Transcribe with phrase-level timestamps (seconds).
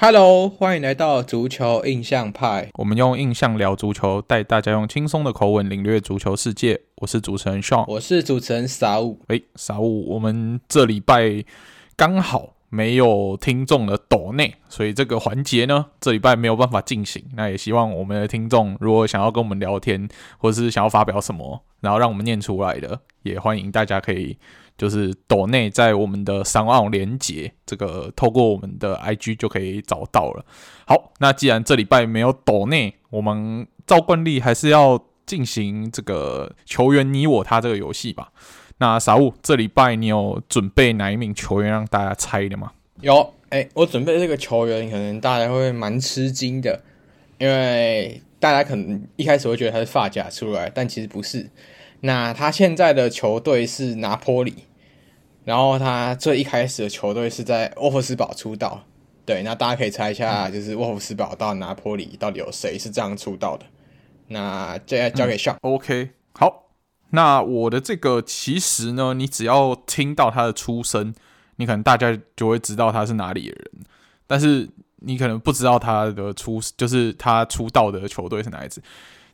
[0.00, 2.70] Hello，欢迎来到足球印象派。
[2.74, 6.80] 我们用印象聊足球，带大家用轻松的口吻领略足球世界。
[6.98, 9.16] 我是主持人 Sean，我是主持人 Saul。
[9.26, 11.42] 哎，Saul，我们这礼拜
[11.96, 17.24] 刚好没有听众的抖内，所以这个环节呢，这礼拜没有办法进行。
[17.34, 20.08] 那也希望我们的听众如果想要跟我们聊天，
[20.38, 24.38] 或者是想要发表什么，然后让我们念出来的，也欢迎大家可以。
[24.78, 30.46] 就是抖内在我们的商号连结，这个透过我们的 IG 就可以找到了。
[30.86, 38.32] 好，那既然这礼拜没有抖内，我们照惯例还是要进行这个球员你我他这个游戏吧。
[38.78, 42.70] 那傻物，这礼拜你有准备哪一名球员让大家猜的吗？
[43.00, 46.80] 有，哎、我准备这个球员，可能大家会蛮吃惊的，
[47.38, 51.50] 因为大家可能一开始会觉得他是发夹出来，但其实不是。
[52.02, 54.54] 那他现在的球队是拿坡里。
[55.48, 58.84] 然后他最一开始的球队是在沃夫斯堡出道，
[59.24, 63.64] 对，那大家可以猜一下，就是沃夫斯堡到拿坡里到底有谁是这样出道的？
[64.26, 65.72] 那接下来交给上、嗯。
[65.72, 66.64] OK，好，
[67.12, 71.14] 那我的这个其实呢，你只要听到他的出身，
[71.56, 73.86] 你可能大家就会知道他是哪里的人，
[74.26, 78.82] 但是你可能不知道他的出，就是他出道的球队是哪一支。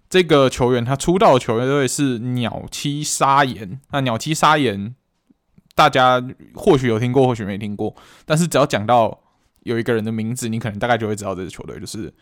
[0.09, 4.95] 这个球员他出道的球队是鸟栖砂岩，那鸟栖砂岩。
[5.75, 6.23] 大家
[6.55, 7.95] 或许有听过，或许没听过，
[8.25, 9.21] 但是只要讲到
[9.65, 12.13] 有一个人的名字，你可能大概就会知道这支球队就是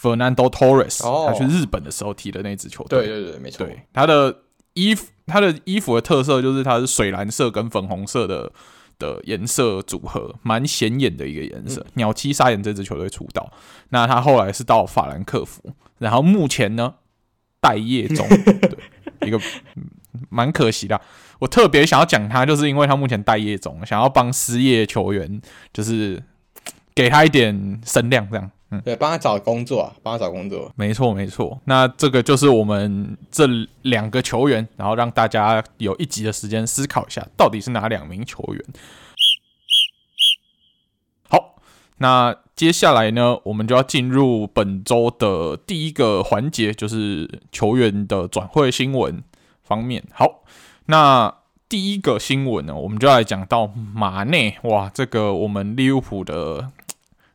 [0.00, 1.26] Fernando Torres，哦。
[1.28, 3.06] 他去日本的时候踢的那支球队。
[3.06, 3.66] 对对对，没错。
[3.66, 4.42] 对，他的
[4.74, 8.52] 衣服，他的衣服的特色就是它是水蓝色跟粉红色的
[8.98, 11.82] 的颜色组合，蛮显眼的一个颜色。
[11.82, 13.52] 嗯、鸟栖砂岩这支球队出道，
[13.90, 15.62] 那他后来是到法兰克福，
[15.98, 16.94] 然后目前呢
[17.60, 19.38] 待业中， 对，一个
[20.28, 21.00] 蛮可惜的。
[21.38, 25.40] 我特别想要讲他，就是因为他目前待业中，想要帮失业球员，
[25.72, 26.22] 就是
[26.94, 31.60] 给他一点声量，这样，嗯，对，帮他找工作啊，帮他找工作，没错没错。
[31.66, 33.46] 那这个就是我们这
[33.82, 38.64] 两个球员，然后让大家有一集的时间思考一下，到底是哪两名球员。
[41.28, 41.56] 好，
[41.98, 49.22] 那接下来呢，我们就要进入本周的第一个环节，就是球员的转会新闻
[49.66, 50.02] 方面。
[50.12, 50.44] 好。
[50.88, 51.34] 那
[51.68, 56.70] 第一个新闻呢，我们就要来讲到马内哇，这个我们利物浦的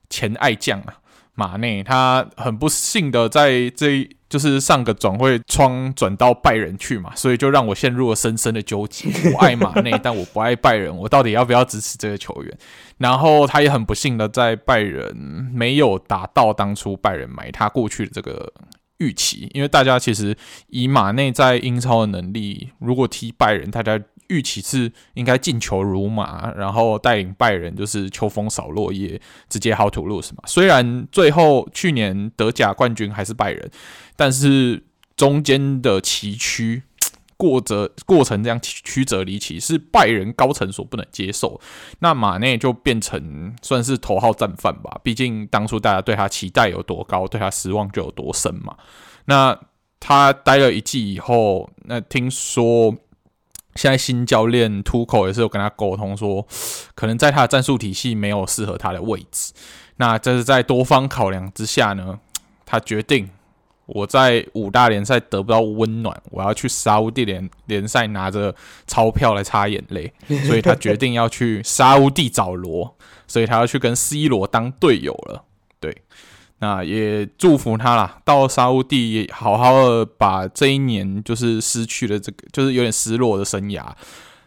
[0.09, 1.01] 前爱将啊，
[1.35, 9.09] 马内他很不幸的在这就是上个转会窗转到拜仁去嘛，所以就让我陷入了深深的纠结。
[9.33, 12.57] 我爱马内， 但我不爱拜仁，我到底要不要支持这个球员？
[12.99, 15.13] 然后他也很不幸的在拜仁
[15.53, 18.53] 没有达到当初拜仁买他过去的这个。
[19.01, 29.19] 预期，因为大家其实以马内在英超的能力，如果踢拜仁，大家预期是应该进球如麻，然后带领拜仁就是秋风扫落叶，
[29.49, 30.43] 直接 how to lose 嘛。
[30.45, 33.69] 虽然最后去年德甲冠军还是拜仁，
[34.15, 34.83] 但是
[35.15, 36.83] 中间的崎岖。
[37.41, 41.59] 过则过程这样曲折离奇，是拜仁高层所不能接受。
[41.97, 44.99] 那马内就变成算是头号战犯吧。
[45.01, 48.77] 毕竟当初大家对他期待有多高，对他失望就有多深嘛。
[49.25, 49.59] 那
[49.99, 52.95] 他待了一季以后，那听说
[53.73, 56.45] 现在新教练图克也是有跟他沟通说，
[56.93, 59.51] 可能在他的战术体系没有适合他的位置。
[59.97, 62.19] 那这是在多方考量之下呢，
[62.67, 63.27] 他决定。
[63.93, 68.55] 我在五大联赛得不到温暖，我要去沙乌地联联赛拿着
[68.87, 70.11] 钞票来擦眼泪，
[70.47, 72.95] 所以他决定要去沙乌地找罗，
[73.27, 75.43] 所以他要去跟 C 罗当队友了。
[75.79, 75.95] 对，
[76.59, 83.85] 那也祝福他啦，到沙乌地好好的把这一年就是失去了这个，就是有点失落的生涯，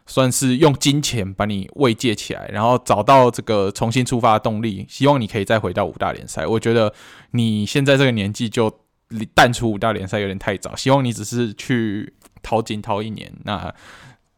[0.07, 4.87] 算是用金钱把你慰藉起来，然后找到这个重新出发的动力。
[4.89, 6.47] 希望你可以再回到五大联赛。
[6.47, 6.95] 我觉得
[7.33, 8.75] 你现在这个年纪就。
[9.11, 12.13] 你淡出五大联赛有点太早，希望你只是去
[12.43, 13.73] 淘金淘一年，那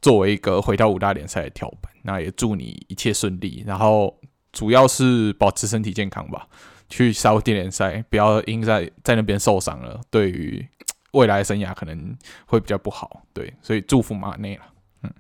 [0.03, 4.19] 作为一个回到五大联赛的跳板，那也祝你一切顺利，然后
[4.53, 6.49] 主要是保持身体健康吧。
[6.89, 10.67] 去沙乌地联赛，不要因在在那边受伤了，对于
[11.13, 12.17] 未来生涯可能
[12.47, 13.23] 会比较不好。
[13.33, 14.63] 对，所以祝福马内了。
[15.03, 15.11] 嗯，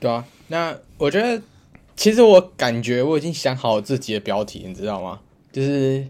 [0.00, 1.40] 对啊，那我觉得
[1.96, 5.20] 其实我感觉我已经想好自己的标题，你知道吗？
[5.52, 6.06] 就是。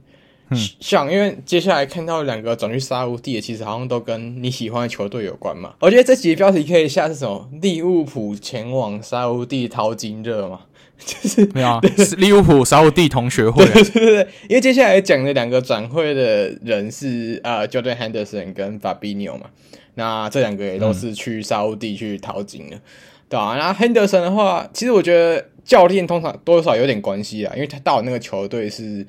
[0.80, 5.74] 像，因为接下来看到两个转去沙乌地的，其实好像都跟你喜欢的球队有关嘛。
[5.80, 7.48] 我觉得这集标题可以下是什么？
[7.62, 10.60] 利物浦前往沙乌地淘金热嘛？
[11.04, 13.64] 就是没有啊，是利物浦沙乌地同学会。
[13.64, 19.46] 对对对，因为接下来讲的两个转会的人是呃，Jordan Henderson 跟 Fabinho 嘛。
[19.94, 22.80] 那这两个也都是去沙乌地去淘金的，
[23.28, 23.56] 对吧、啊？
[23.56, 29.06] 然后 Henderson 的话，其实我觉得教练通常多少有点关系啊，因为他到那个球队是。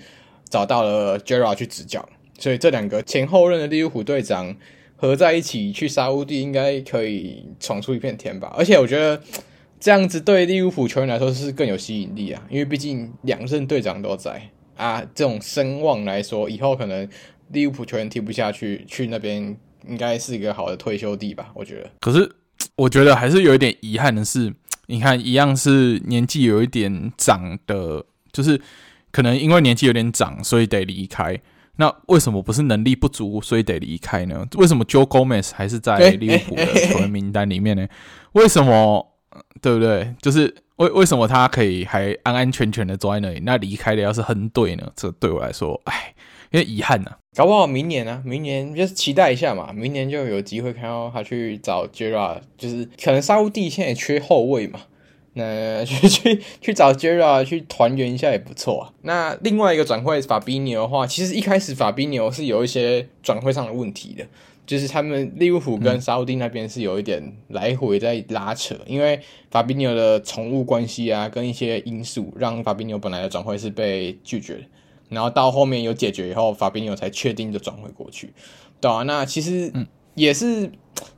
[0.55, 2.07] 找到了 Gerrard 去执教，
[2.39, 4.55] 所以这两个前后任的利物浦队长
[4.95, 8.55] 合在一起去沙乌地，应该可以闯出一片天吧。
[8.57, 9.21] 而且我觉得
[9.81, 17.05] 这样子对利物浦球员来说是更有吸引力啊，因为毕竟两任队长都在啊，这种声望来说，以后可能
[17.49, 19.57] 利物浦球员踢不下去，去那边
[19.89, 21.51] 应该是一个好的退休地吧。
[21.53, 21.89] 我觉得。
[21.99, 22.31] 可是
[22.77, 24.53] 我觉得还是有一点遗憾的是。
[24.87, 28.61] 你看，一样是年纪有一点长的，就是
[29.15, 31.39] 可能因为年纪有点长，所以得离开。
[31.77, 34.45] 那为什么不是能力不足，所以得离开呢？
[34.57, 37.87] 为什么 Joe Gomez 还是在利物浦的球员名单里面呢？
[38.33, 39.15] 为什么？
[39.61, 40.13] 对不对？
[40.21, 43.39] 就是为为什么他可以还安安全全的坐在那里？
[43.45, 44.91] 那离开的要是亨队呢？
[44.97, 46.13] 这对我来说，哎，
[46.51, 47.17] 有点遗憾呐、啊。
[47.37, 49.71] 搞不好明年呢、明年就是期待一下嘛。
[49.71, 54.81] 明年就有机会看到他去找 j e r a 就是可能沙乌地现在缺后卫嘛。
[55.35, 58.93] 那 去去去找 Gerrard 去团圆一下也不错啊。
[59.03, 64.25] 那另外一个转会法比纽的话，其实一开始法比纽是有一些转会上的问题的，
[64.65, 69.19] 就是他们利物浦跟沙乌地那边是有一点来回在拉扯，嗯、因为
[69.51, 74.61] 法比纽的宠物关系啊，跟一些因素，让法比纽本来的转会是被拒绝的。
[75.09, 78.33] 然后到后面有解决以后，法比纽才确定的转会过去，
[78.81, 79.71] 对啊，那其实
[80.15, 80.71] 也是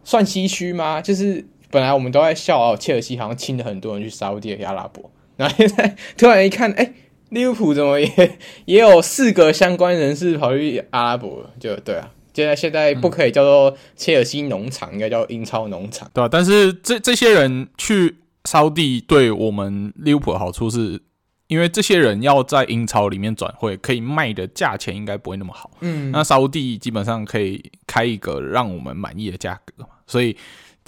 [0.04, 1.00] 算唏嘘吗？
[1.00, 6.94] 就是本来我们都在笑哦，切尔西好像亲了很多人去沙乌地阿拉伯，然后现在突然一看，哎，
[7.30, 11.50] 利物浦怎么也也有四个相关人士跑去阿拉伯了？
[11.60, 16.30] 就对啊，现在现在不可以叫做切尔西农场，应该叫英超农场，对吧？
[16.32, 21.02] 但是这这些人去沙乌地对我们利物浦的好处是。
[21.50, 25.72] 因为这些人要在英超里面转会，可以卖的价钱应该不会那么好。
[25.80, 30.36] 嗯，那沙乌地基本上可以开一个让我们满意的价格，所以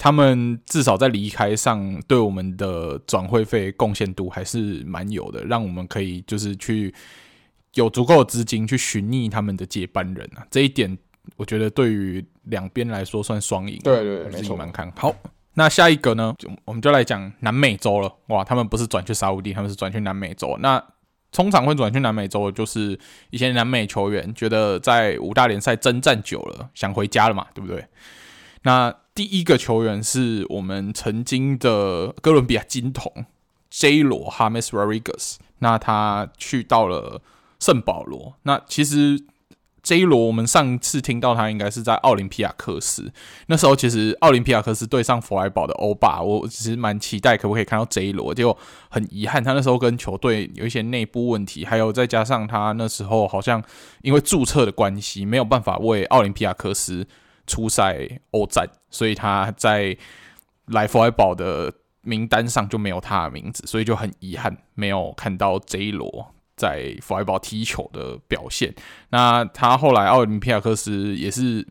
[0.02, 6.92] 他们至少在离开上对我们的转会费贡献度还是蛮有的，让我们可以就是去
[7.74, 10.46] 有足够的资金去寻觅他们的接班人啊。
[10.50, 10.96] 这一点
[11.36, 13.78] 我觉得对于两边来说算双赢。
[13.84, 15.14] 对对，對，没错，蛮看好。
[15.52, 16.34] 那下一个呢？
[16.38, 18.10] 就我们就来讲南美洲了。
[18.28, 20.56] 哇，他们不是转去沙乌地，他们是转去南美洲。
[20.60, 20.82] 那
[21.30, 22.98] 通常会转去南美洲的，就是
[23.28, 27.84] 一些南美球员觉得在五大联赛征战久了，想回家了嘛，对不对？
[28.62, 33.26] 那第一个球员是我们曾经的哥伦比亚金童
[33.68, 35.38] J 罗哈梅斯·罗德里格斯。
[35.58, 37.20] 那他去到了
[37.58, 38.36] 圣保罗。
[38.44, 39.22] 那其实。
[39.82, 43.10] J 罗，我们上次听到他应该是在奥林匹亚克斯，
[43.46, 48.56] 那时候其实奥林匹亚克斯对上弗莱堡的欧巴，我其实蛮期待可不可以看到 J 罗，结果
[48.90, 53.62] 很遗憾，他那时候跟球队有一些内部问题，还有再加上他那时候好像
[54.02, 57.06] 因为注册的关系，没有办法为奥林匹亚克斯
[57.46, 59.96] 出赛欧战，所以他在
[60.66, 61.72] 来佛莱堡的
[62.02, 66.34] 名单上就没有他的名字，所以就很遗憾没有看到 J 罗。
[66.56, 68.74] 在佛莱堡踢球的表现，
[69.08, 71.66] 那他后来奥林匹亚克斯也是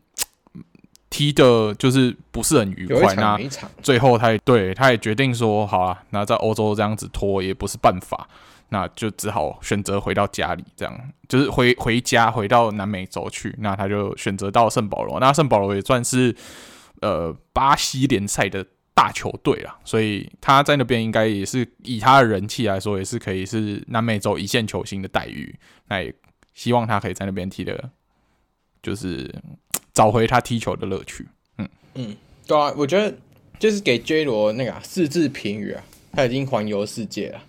[1.08, 3.14] 踢的，就是不是很愉快。
[3.14, 3.38] 那
[3.80, 8.28] 最后他也对他也决定说，好啊，那在欧洲这样子拖也不是办法，
[8.70, 13.54] 那就只好选择回到家里，这样就是回回家，回到南美洲去。
[13.60, 16.34] 那他就选择到圣保罗，那圣保罗也算是
[17.00, 18.66] 呃巴西联赛的。
[18.92, 25.58] 大球队啦，所以他在那边应该也是以他的人气来说，也是可以是南美洲一线球星的待遇。
[25.88, 26.14] 那也
[26.52, 27.90] 希望他可以在那边踢的，
[28.82, 29.34] 就是
[29.94, 31.26] 找回他踢球的乐趣。
[31.56, 32.16] 嗯嗯，
[32.46, 33.16] 对啊，我觉得
[33.58, 37.42] 就是给 J 罗那个、啊、四字评语啊，他已经环游世界了。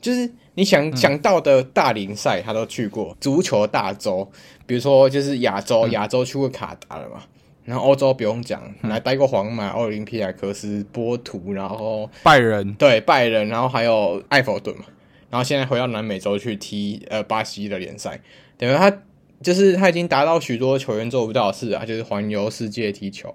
[0.00, 4.28] 就是你想想到的大联赛，他都去过；足球大洲，
[4.66, 7.22] 比如说就是亚洲，亚洲去过卡达了嘛。
[7.66, 14.84] 然后欧洲不用讲，来待过皇马、奥林匹亚科斯、波图，然后拜仁，对拜仁，然后还有埃弗顿嘛。
[15.28, 18.18] 然后现在回到南美洲去踢呃巴西的联赛，
[18.56, 19.02] 等于他
[19.42, 23.34] 就是他已经达到许多球员做不到的事啊，就是环游世界踢球，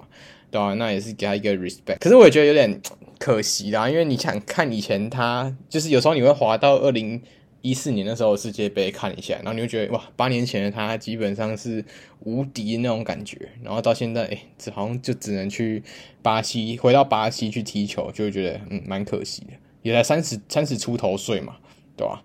[0.50, 0.74] 对吧、啊？
[0.76, 2.00] 那也是给他一个 respect。
[2.00, 2.82] 可是我也觉得有点
[3.20, 7.22] 可惜啦，因为你想看以前他，就是有时候你会滑到二零。
[7.62, 11.84] 一四年的时候世界杯看一下，然后你就觉得哇，八年前的他基本上是
[12.22, 15.84] 无敌那种感觉，然后到现在，哎，只好像就只能去
[16.22, 21.58] 巴西，回到巴西去踢球，就会觉得嗯，蛮可惜的，也才三十三十出头岁嘛，
[21.96, 22.24] 对吧？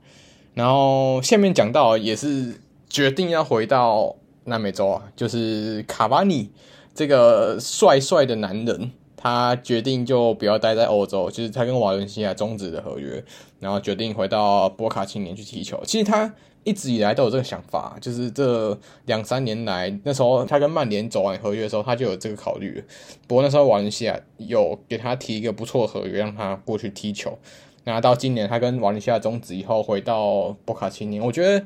[0.55, 2.55] 然后下面讲到也是
[2.88, 6.50] 决定要回到南美洲啊，就是卡瓦尼
[6.95, 8.90] 这个帅帅的男人。
[9.26, 13.23] 他决定就不要待在欧洲，就是他跟瓦伦西亚终止的合约，
[13.59, 15.83] 然后决定回到波卡青年去踢球。
[15.85, 22.80] 其实他一直以来都有这个想法，就是这两三年来，那时候他跟曼联走完合约的时候，他就有这个考虑。
[23.26, 27.37] 不过那时候瓦伦西亚有给他提一个不错的合约，让他过去踢球。
[27.83, 31.64] 那到今年他跟瓦伦西亚终止以后，回到波卡青年，我觉得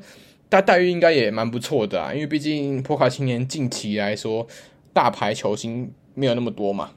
[0.49, 4.47] 他待遇应该也蛮不错的啊，因为毕竟波卡青年近期来说，
[4.93, 6.89] 大牌球星没有那么多嘛。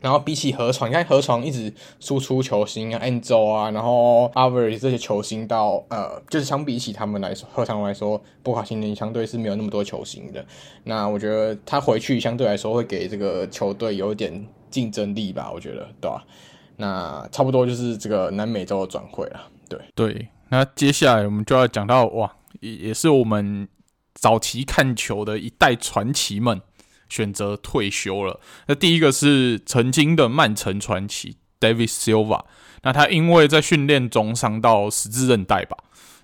[0.00, 10.44] 然后比起河床，你看河床一直输出球星啊，Angel 啊，然后 Alvarez 这些球星到呃，就是相比起他们来说，河床来说，波卡青年相对是没有那么多球星的。
[10.84, 16.24] 那我觉得他回去相对来说会给这个球队有点竞争力吧，我觉得，对吧？
[16.76, 20.28] 那差不多就是这个南美洲的转会了，对对。
[20.48, 23.68] 那接下来我们就要讲到哇，也也是我们
[24.14, 26.60] 早期看球的一代传奇们。
[27.10, 28.40] 选择退休了。
[28.68, 32.44] 那第一个是曾经的曼城传奇 David Silva，
[32.82, 35.76] 那他因为在训练中伤到十字韧带吧，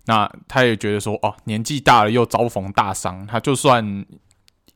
[0.07, 4.07] 那他也觉得说，哦，年纪大了又遭逢大伤，他就算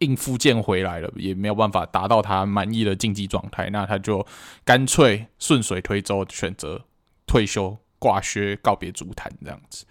[0.00, 4.26] 硬复健回来了，也没有办法达到他满意的竞技状态，那他就
[4.64, 6.84] 干脆顺水推舟选择
[7.26, 9.86] 退休挂靴告别足坛这样子。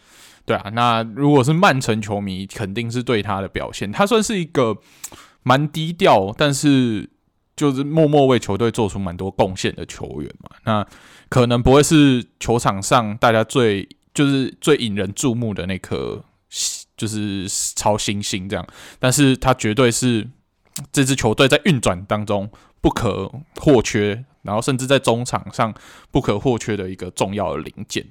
[0.46, 4.78] 对啊，那如果是曼城球迷，肯定是对他的表现，他算是一个。
[5.50, 7.10] 蛮低调，但是
[7.56, 10.52] 就是默默为球队做出蛮多贡献的球员嘛。
[10.64, 10.88] 那
[11.28, 16.24] 可能不会是球场上大家最就是最引人注目的那颗
[16.96, 18.64] 就是超新星这样，
[19.00, 20.30] 但是他绝对是
[20.92, 22.48] 这支球队在运转当中
[22.80, 25.74] 不可或缺，然后甚至在中场上
[26.12, 28.06] 不可或缺的一个重要的零件。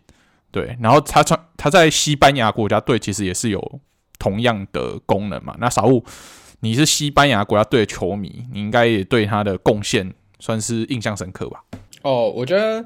[0.51, 3.81] 对，然后他传他在西班牙国家队其实也是有
[4.19, 5.55] 同样的功能嘛。
[5.61, 6.05] 那傻物。
[6.61, 11.65] 你是西班牙国家队的球迷，你应该也对他的贡献算是印象深刻吧？
[12.03, 12.85] 哦，我觉得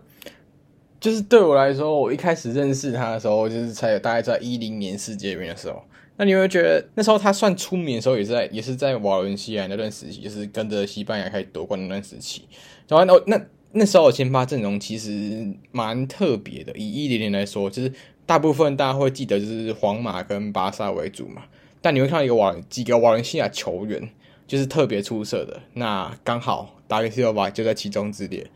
[1.00, 5.83] 就是对我来说，我一开始认识他的时候，就是才有大概在一零年世界杯的时候。
[6.19, 12.47] 那你会觉得那时候他算出名的时候，也是在也是在瓦伦西亚那段时期，就是跟着西班牙开始夺冠那段时期。
[12.87, 13.41] 然后那
[13.73, 17.91] 那时候的先发阵容其实蛮特别的，以一零年来说，就是
[18.26, 21.45] 大部分大家会记得就是皇马跟巴萨为主嘛。
[21.82, 24.08] 但你会看到一个瓦几个瓦伦西亚球员，
[24.46, 25.60] 就是特别出色的。
[25.74, 28.50] 那刚好达维斯奥瓦就在其中之列，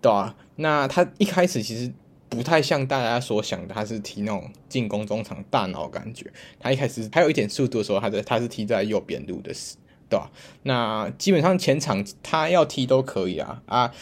[0.00, 0.36] 对吧、啊？
[0.56, 1.92] 那他一开始其实
[2.28, 6.26] 不太像大家所想的，他是踢那种进攻中场大脑感觉。
[6.58, 9.76] 他一开始还有一点速度的时候，他在他是踢在右边路的，是
[10.08, 10.30] 对吧、啊？
[10.62, 13.92] 那基本上前场他要踢都可以啊啊。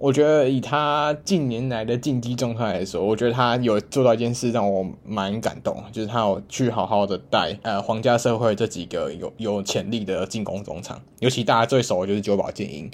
[0.00, 12.90] 我觉得以他近年来的竞技状态来说，我觉得他有做到一件事让我蛮感动，就是他有去好好的带呃皇家社会这几个有有潜力的进攻中场，尤其大家最熟的就是九保建英，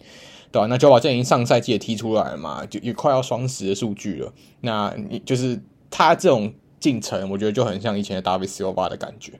[0.50, 4.32] 对吧、那九保建英上赛季也踢出来了嘛，就也快要双十的数据了。
[4.62, 9.32] 那你就是他这种进程，我觉得就很像以前的达维斯奥巴的感觉，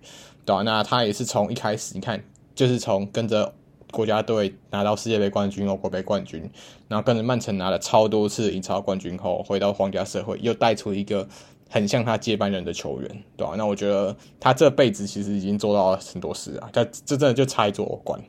[0.44, 2.22] 对吧、那他也是从一开始，你看
[2.54, 3.52] 就是从跟着。
[3.92, 6.50] 国家队拿到世界杯冠军、欧国杯冠军，
[6.88, 11.26] 然后跟着曼城拿了超多次英超冠军后，回到皇家社会，又带出一个
[11.70, 13.56] 很像他接班人的球员，对吧、啊？
[13.56, 18.20] 那我觉得他这辈子其实已经做到了很多事啊，他这真的就差一座欧冠，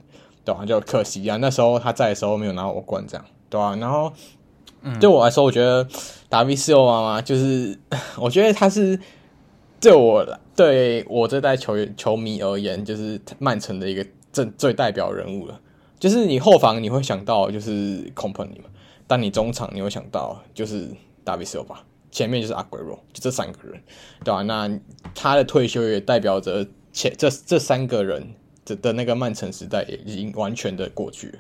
[0.46, 0.66] 对吧、啊？
[0.66, 3.76] 就可惜啊，那时候他在的时候没有拿欧冠，这样，对吧、啊？
[3.78, 4.14] 然后，
[5.00, 5.88] 对我来说，我觉得
[6.30, 7.78] 达维斯奥娃娃就是，
[8.22, 9.00] 我觉得他是
[9.82, 14.06] 对我对我这代球员球迷而言，就是曼城的一个。
[14.38, 15.60] 最最代表人物了，
[16.00, 18.70] 就是你后防你会想到就是 Kompany 嘛，
[19.08, 20.88] 但你中场你会想到就是
[21.24, 23.82] 达维斯奥巴，前面就是阿圭罗，就这三个人，
[24.24, 24.42] 对吧、啊？
[24.44, 24.80] 那
[25.16, 28.28] 他的退休也代表着前这这三个人
[28.64, 31.40] 的的那个曼城时代也已经完全的过去了，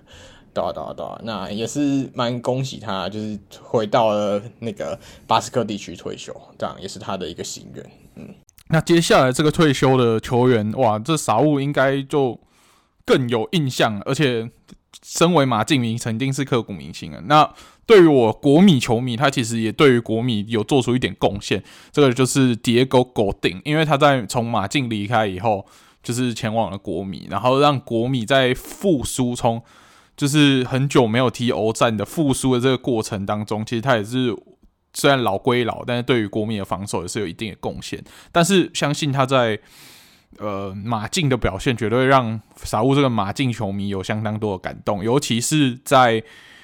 [0.53, 7.85] 对啊对啊对啊，那也是蛮恭喜他，就是回到了那个巴斯克地区退休，这样也是他的一个心愿。
[8.15, 8.33] 嗯，
[8.69, 12.39] 那接下来这个退休的球员，哇，这傻物应该就。
[13.07, 14.51] 更有印象，而且
[15.01, 17.21] 身为马竞迷，肯定是刻骨铭心啊。
[17.25, 17.53] 那
[17.85, 21.63] 对于我国米球迷，他其实也对于国米有做出一点贡献。
[21.93, 25.65] 这个就是 Diego Godin，因为他在从马竞离开以后，
[26.03, 29.63] 就是前往了国米，然后让国米在复苏，从
[30.17, 34.35] 就是很久没有踢欧战的复苏的这个过程当中，其实他也是
[34.93, 38.03] 虽然老归老，但是对于国米的防守也是有一定的贡献。
[38.33, 39.59] 但是相信他在。
[40.39, 46.23] 呃，马竞的表现绝对让傻物这个马竞球迷有相当多的感动，尤其是在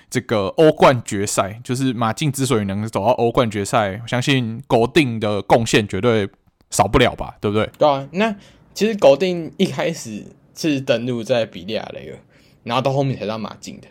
[0.10, 6.30] 这个欧冠决赛，就是马竞之所以能走到欧冠决赛，我相信狗定的贡献绝对
[6.70, 7.70] 少不了吧，对不对？
[7.78, 8.36] 对啊，那
[8.74, 10.24] 其实狗定一开始
[10.56, 12.20] 是登陆在比利亚雷尔，
[12.64, 13.88] 然后到后面才到马竞的。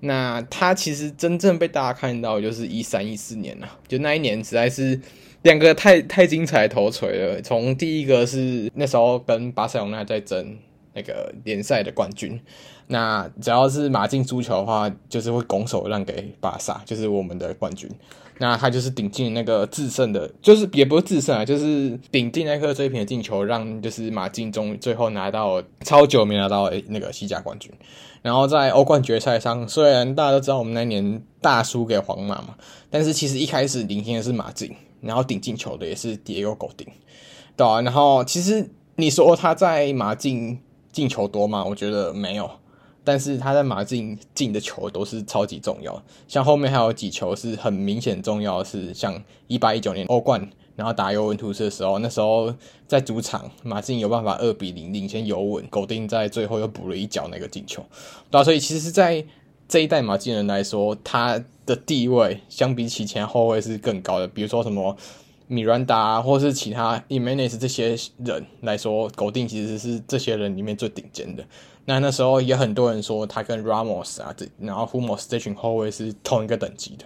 [0.00, 5.00] 那他其实真正被大家看到就是一三一四年了，就那一年实在是。
[5.44, 10.56] 两个太太精彩头锤了，从第一个是那时候跟巴塞罗那在争
[10.94, 12.40] 那个联赛的冠军。
[12.86, 17.90] 那只要是马竞输球的话，就是会拱手让给巴萨，就是我们的冠军。
[18.38, 27.70] 那他就是顶进那个制胜的，就是也不是制胜啊，就是顶进那颗追平的进球，让就是马竞终最后拿到超久没拿到那个西甲冠军。
[28.22, 32.56] 然后在欧冠决赛上，虽然大家都知道我们那年大输给皇马嘛，
[32.90, 34.74] 但是其实一开始领先的是马竞，
[35.04, 36.86] 然后顶进球的也是迪耶戈·戈丁，
[37.56, 40.58] 对啊，然后其实你说他在马竞
[40.90, 41.64] 进球多吗？
[41.64, 42.50] 我觉得没有。
[43.06, 52.54] 但是他在马竞进的球都是超级重要，像后面还有几球是很明显重要是，像一八一九年欧冠，然后打尤文图斯的时候，那时候
[52.88, 57.84] 在主场马竞有办法二比零领先尤文，狗丁在最后又补了一脚那个进球，
[58.30, 59.22] 对啊，所以其实是在
[59.68, 64.96] 这一代马竞人来说，他的地位相比起前后卫是更高的，比如说什么
[65.46, 71.44] 米兰达或是其他伊梅内斯这些人来说，狗定其实是这些人里面最顶尖的。
[71.86, 77.04] 那那时候也很多人说他跟 Ramos 啊，这然后 Humos 这群后卫是同一个等级的，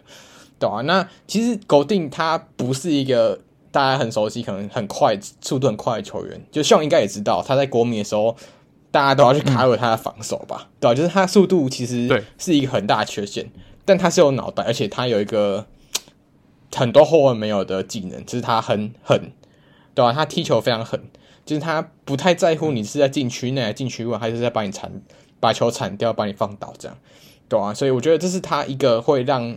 [0.59, 3.41] 对啊，那其实狗定他不是一个
[3.73, 6.41] 大家很熟悉、可能很快、速度很快的球员。
[6.53, 8.37] 就像应该也知道，他在国米的时候，
[8.91, 10.63] 大家都要去卡尔他的防守吧？
[10.63, 13.51] 嗯、对啊，就是他速度其实是一个很大的缺陷，
[13.85, 15.67] 但他是有脑袋，而且他有一个
[16.75, 19.33] 很多后卫没有的技能，就是他很狠，
[19.95, 21.01] 对啊，他踢球非常狠。
[21.45, 24.93] 就是他不太在乎你是在禁区内、禁区外，还是在把你铲、
[25.41, 26.95] 把球铲掉、把你放倒这样，
[27.49, 29.57] 对啊，所以我觉得这是他一个会让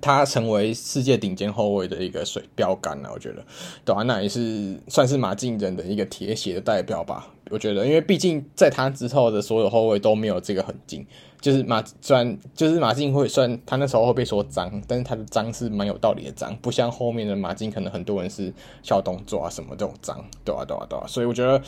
[0.00, 3.44] 他成为世界顶尖后卫的一个水标杆啊，我觉得，
[3.84, 7.28] 对啊，那也是算是马竞人的一个铁血的代表吧。
[7.50, 11.06] 我觉得，因为毕竟在他之后的所有后卫都没有这个狠劲。
[11.38, 21.62] 就是马，虽然就是马竞会算他那时候会被说脏，但是他的脏是蛮有道理的脏，不像后面的马竞可能很多人是小动作啊什么这种脏，对啊对啊对啊，所以我觉得，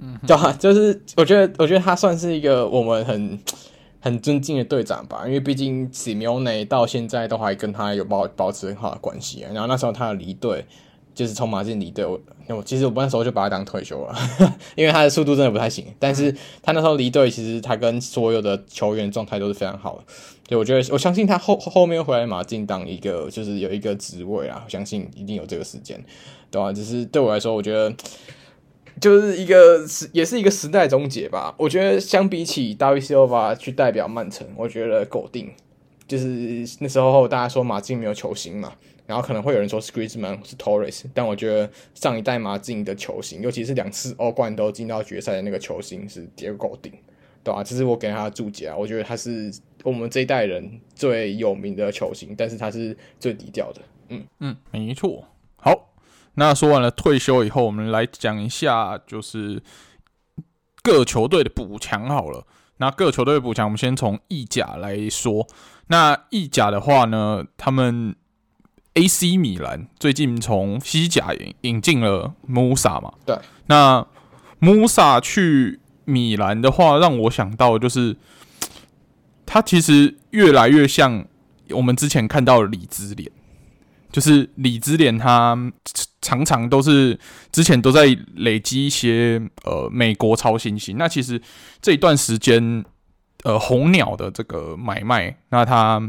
[0.00, 3.38] 嗯，对啊，就是我觉得我觉得他算是一个我们很
[4.00, 10.64] 很尊敬的队长吧，因为毕竟西米奥内到现在都还跟他有保保持很好的关系啊，然后那时候他离队。
[11.14, 14.14] 就是从马竞离队，我我其实我那时候就把他当退休了，
[14.76, 15.84] 因为他的速度真的不太行。
[15.98, 16.32] 但是
[16.62, 20.04] 他那时候离队，其实他跟所有的球员状态都是非常好的。
[20.48, 26.00] 所以我觉得，我相信他后后面回来马竞当一个，就是有一个职位啊，我相信一定有这个时间，
[26.52, 26.72] 对吧？
[26.72, 27.92] 只是对我来说，我觉得
[29.00, 31.54] 就是一个时，也是一个时代终结吧。
[31.58, 35.50] 我觉得相比起大卫席尔瓦去代表曼城，我觉得狗定
[36.06, 36.26] 就是
[36.80, 38.72] 那时候大家说马竞没有球星嘛。
[39.06, 46.92] 然后可能会有人说是 Griezmann 是 Torres，但我觉得上一代马竞的球星，尤其是两次欧冠都进到决赛的那个球星是 Diego Godin，
[47.42, 47.64] 对吧？
[47.64, 48.76] 这是我给他的注解啊。
[48.76, 49.50] 我觉得他是
[49.82, 53.80] 我们这一代人最有名的球星，但是他是最低调的。
[54.10, 55.24] 嗯嗯，没错。
[55.56, 55.88] 好，
[56.38, 59.60] 那说完了退休以后，我们来讲一下就是
[60.82, 62.46] 各球队的补强好了。
[62.76, 65.48] 那各球队补强，我们先从意甲来说。
[65.88, 68.14] 那意甲的话呢，他们
[68.94, 73.12] AC 米兰最近从西甲引引进了穆萨嘛？
[73.26, 73.36] 对。
[73.66, 74.06] 那
[74.60, 78.16] 穆萨去米兰的话，让我想到就是，
[79.44, 81.26] 他其实越来越像
[81.70, 83.28] 我们之前看到的里兹莲，
[84.10, 85.56] 就是里兹莲他
[86.20, 87.18] 常常都是
[87.52, 90.96] 之前都在累积一些呃美国超新星。
[90.98, 91.40] 那其实
[91.80, 92.84] 这一段时间，
[93.44, 96.02] 呃红鸟的这个买卖，那他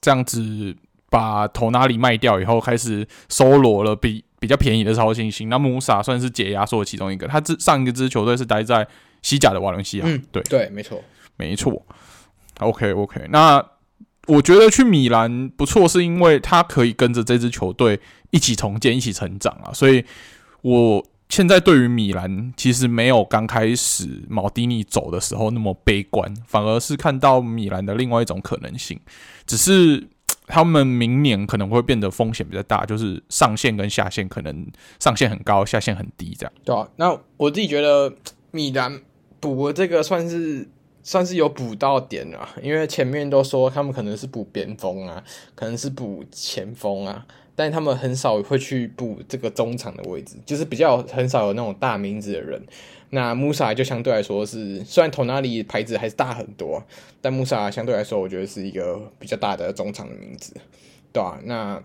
[0.00, 0.76] 这样子。
[1.12, 5.48] 把头拿里卖掉以后，开始收罗了比比较便宜的超新星。
[5.48, 7.26] 那穆萨算是解压缩的其中一个。
[7.26, 8.86] 他之上一个支球队是待在
[9.20, 10.04] 西甲的瓦伦西亚。
[10.06, 11.02] 嗯，对对，没错
[11.36, 11.84] 没错。
[12.60, 13.60] OK OK，那
[14.26, 19.72] 我觉得去米兰不错，是因为他可以跟着这支球队一起重建、一起成长啊。
[19.72, 20.04] 所以
[20.62, 28.98] 我现在对于米兰其实没有刚开始毛迪尼走的时候那么悲观，反而是看到米兰的另外一种可能性，
[29.46, 30.08] 只是。
[30.52, 34.66] 他们明年可能会变得风险比较大，就是上限跟下限可能
[34.98, 36.52] 上限很高，下限很低，这样。
[36.64, 38.12] 对啊，那我自己觉得
[38.50, 39.00] 米兰
[39.38, 40.68] 补的这个算是
[41.10, 45.20] 算是有补到点啊，因为前面都说他们可能是补边锋啊，
[45.56, 52.62] 可能是补前锋啊，但他们很少会去补这个中场的位置，就是比较很少有那种大名字的人。
[53.08, 56.80] 那穆萨就相对来说是，虽然托纳里牌子还是大很多，
[57.20, 60.54] 但穆萨相对来说，我觉得是一个比较大的中场的名字，
[61.12, 61.40] 对、啊？
[61.42, 61.82] 那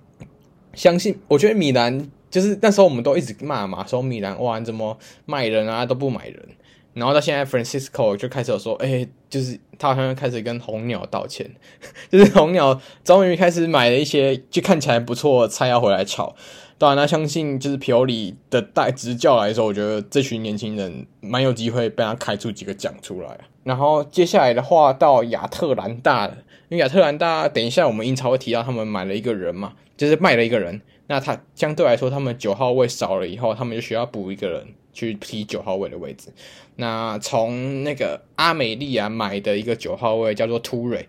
[0.76, 6.48] 相信，我觉得米兰就是那时候我们都一直骂嘛，说米兰哇，怎么卖人啊都不买人。
[6.96, 11.50] 然后到现在，Francisco 就开始有说，哎、就是他好像开始跟红鸟道歉，
[12.10, 16.36] 就是红鸟终于开始买了一些就看起来不错菜要回来炒。
[16.78, 23.38] 当然，他相信就是皮奥里的带执教来说，我觉得这群年轻人蛮有机会被他开出几个奖出来。
[23.64, 26.38] 然后接下来的话到亚特兰大了，
[26.70, 30.82] 因为亚特兰大等一下我们英超会提到他们买了一个人嘛，就是卖了一个人。
[31.08, 34.68] 那他相对来说，他们九号位少了以后，他们就需要补一个人。
[34.96, 36.30] 去踢九号位的位置，
[36.78, 41.06] 那从那个阿美利亚买的一个九号位叫做突瑞，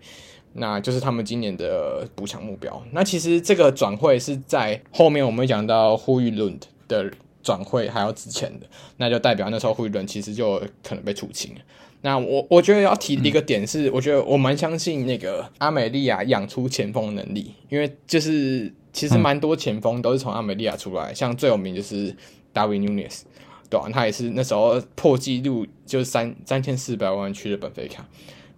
[0.53, 2.83] 那就是他们今年的补强目标。
[2.91, 7.09] 那其实这个转会是在后面我们会讲到呼吁伦的
[7.41, 11.61] 转会还要之前的，那就代表那时候呼吁伦其实就可能被出清了。
[12.01, 22.13] 那我我觉得要提的一个点是，我觉得我蛮相信那个阿美利亚养出前锋能力，因为就是其实蛮多前锋都是从阿美利亚出来，像最有名就是
[22.51, 23.25] 达维纽涅斯。
[23.69, 28.07] 对啊，他也是那时候破纪录，就是三三千四百万去了本菲卡。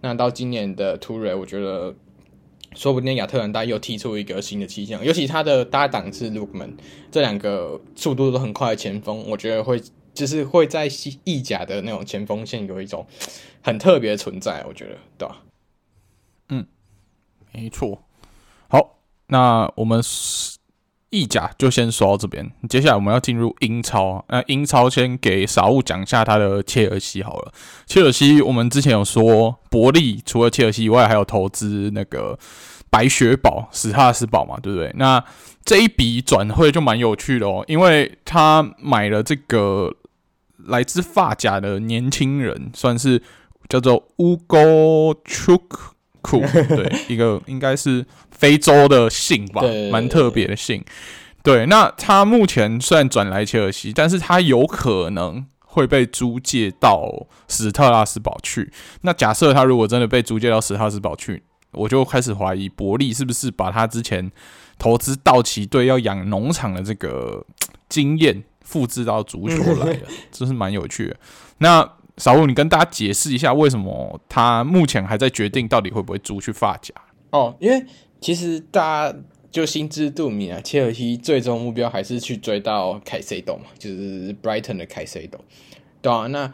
[0.00, 1.94] 那到今年的突瑞，我觉得
[2.74, 6.74] 说不定亚特兰大又踢出一个新的气象，尤其他的搭档是 Lookman，
[7.10, 9.82] 这两个速度都很快的前锋，我觉得会
[10.14, 10.88] 就是会在
[11.24, 13.06] 意甲的那种前锋线有一种
[13.62, 15.42] 很特别的存在，我觉得，对吧？
[16.50, 16.66] 嗯，
[17.52, 18.04] 没错。
[18.68, 20.00] 好，那我们。
[21.10, 24.24] 意甲就先说到这边，接下来我们要进入英超。
[24.28, 27.52] 那英超先给傻物讲一下他的切尔西好了。
[27.86, 32.38] 切尔西我们之前有说，伯利除了切尔西以外，还有投资那个
[32.90, 34.92] 白雪堡史哈斯堡嘛，对不对？
[34.96, 35.22] 那
[35.64, 39.92] 这一笔转会就蛮有趣的哦，因为他买了这个
[40.66, 43.20] 来自法甲的年轻人，算是
[43.68, 45.14] 叫做乌戈
[46.22, 48.04] 库， 对，一个应该是。
[48.40, 49.60] 非洲的姓吧，
[49.92, 50.82] 蛮特别的姓。
[51.42, 58.72] 对，那他目前虽然转来切尔西，但是他有可能会被租借到史特拉斯堡去。
[59.02, 64.32] 那假设他如果真的被租借到史特拉斯堡去，我就开始怀疑伯利是不是把他之前
[64.78, 67.44] 投资道奇队要养农场的这个
[67.90, 69.98] 经验复制到足球来了，
[70.32, 71.16] 这是蛮有趣的。
[71.58, 71.86] 那
[72.20, 76.94] 小吴，你跟大家解释一下，为什么他目前还在决定到底会不会租去发夹？
[77.30, 77.84] 哦，因为。
[78.22, 79.18] 其实大家
[79.50, 85.40] 就心知肚明啊，切尔西最终目标还是去追到凯塞多嘛，就是 Brighton 的凯塞多，
[86.02, 86.52] 对啊，那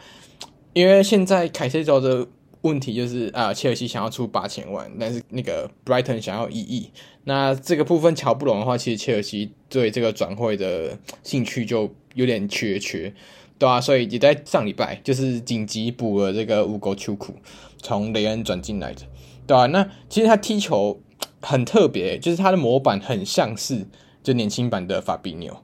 [0.75, 2.25] 因为现在凯塞多的
[2.61, 6.89] 问题就是啊，切尔西想要出八千万，但是那个 Brighton 想要一亿，
[7.25, 13.13] 那这个部分乔不拢的话，其实切尔西对这个转会的兴趣就有点缺缺，
[13.59, 17.35] 对啊，所以也在上礼拜就是紧急补了这个乌戈秋库，
[17.83, 19.03] 从雷恩转进来的，
[19.47, 21.01] 对啊，那其实他踢球。
[21.43, 23.87] 很特别，就是他的模板很像是
[24.21, 25.57] 就年轻版的法比纽，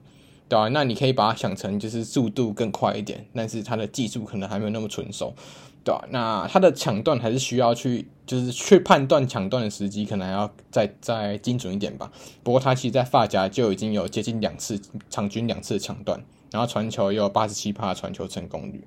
[0.49, 0.69] 对吧？
[0.69, 5.35] 那你可以把它想成就是速度更快一点，但是他的技术可能还没有那么纯熟，
[5.83, 6.07] 对吧？
[6.11, 12.13] 那他的抢断还是需要去就是去判断抢断的时机，可能还要再再精准一点吧。
[12.45, 16.23] 不过他其实，在发夹就已经有接近两次场均两次抢断，
[16.53, 18.87] 然后传球也有八十七趴传球成功率，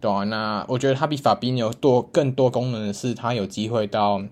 [0.00, 0.22] 对吧？
[0.24, 4.22] 那我觉得他比法比纽多更多功能的是，他有机会到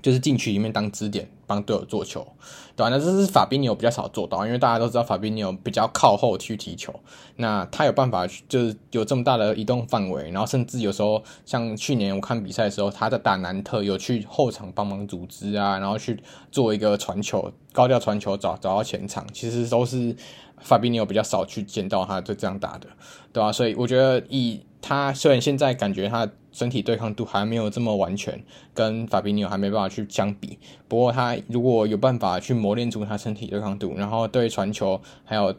[0.00, 1.28] 就是禁区里面当支点。
[1.44, 2.26] 帮队友做球，
[2.74, 2.88] 对吧？
[2.88, 6.94] 那这是法比纽比较少做到，因为大家都知道法比纽比较靠后去踢球。
[7.36, 20.16] 那他有办法，就是有这么大的移动范围，然后甚至有时候像去年我看比赛的时候，他在打南特有去后场帮忙组织啊，然后去做一个传球，高调传球找找到前场，其实都是
[20.62, 22.86] 法比纽比较少去见到他就这样打的，
[23.32, 23.52] 对吧？
[23.52, 26.28] 所以我觉得以他虽然现在感觉他。
[26.54, 28.44] 身体对抗度还没有这么完全，
[28.74, 30.58] 跟法比纽还没办法去相比。
[30.86, 35.54] 不过他如果有办法去磨练出他身体对抗度，然后对传球还有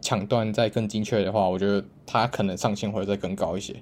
[0.00, 3.74] 抢断再更精确的话，我觉得他可能上限会再更高一些，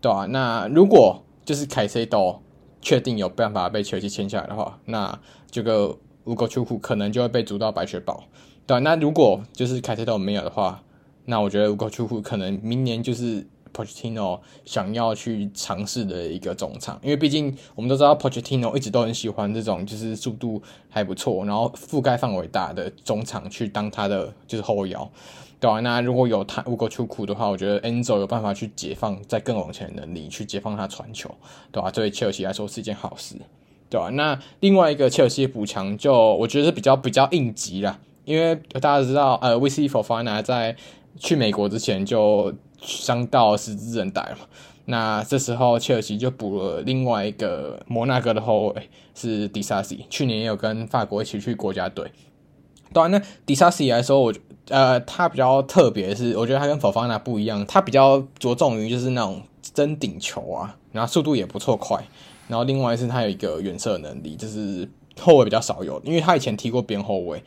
[0.00, 0.26] 对吧、啊？
[0.26, 2.40] 那如果就是凯塞多
[2.80, 5.18] 确定有办法被切尔西签下来的话，那
[5.50, 8.22] 这个乌戈丘库可能就会被租到白雪堡，
[8.66, 10.82] 对、那如果就是凯塞多没有的话，
[11.24, 13.46] 那我觉得乌戈秋库可能明年就是。
[13.74, 25.10] Pochettino 想要去尝试的一个中场，因为毕竟我们都知道 Pochettino 一直都很喜欢这种就是速度还不错，然后覆盖范围大的中场去当他的就是后腰，
[25.58, 25.80] 对、啊？
[25.80, 31.34] 那如果有他乌戈秋库的话，我觉得 Enzo 有办法去解放在更往前的能力，去解放他传球，
[31.70, 31.90] 对吧、啊？
[31.90, 33.36] 对切尔西来说是一件好事，
[33.88, 34.10] 对、啊？
[34.10, 40.76] 那另外一个切尔西补强，就我觉得是比较比较应急啦，因为大家知道，呃，Wesley Fofana 在
[41.18, 42.54] 去美国之前就。
[42.84, 44.38] 伤到十字韧带嘛，
[44.86, 52.10] 那这时候切尔西就补了另外一个摩纳哥的后卫，是迪萨西，去年也有跟法国一起去国家队。
[52.92, 54.34] 当然，呢迪萨西来说，我
[54.68, 59.40] 呃他比较特别是，我觉得他跟法法纳不一样，他比较着重于就是那种
[59.72, 62.04] 争顶球啊，然后速度也不错，快。
[62.48, 67.40] 然后另外是他有一个远射能力，就是后卫比较少有，因为他以前踢过边后卫，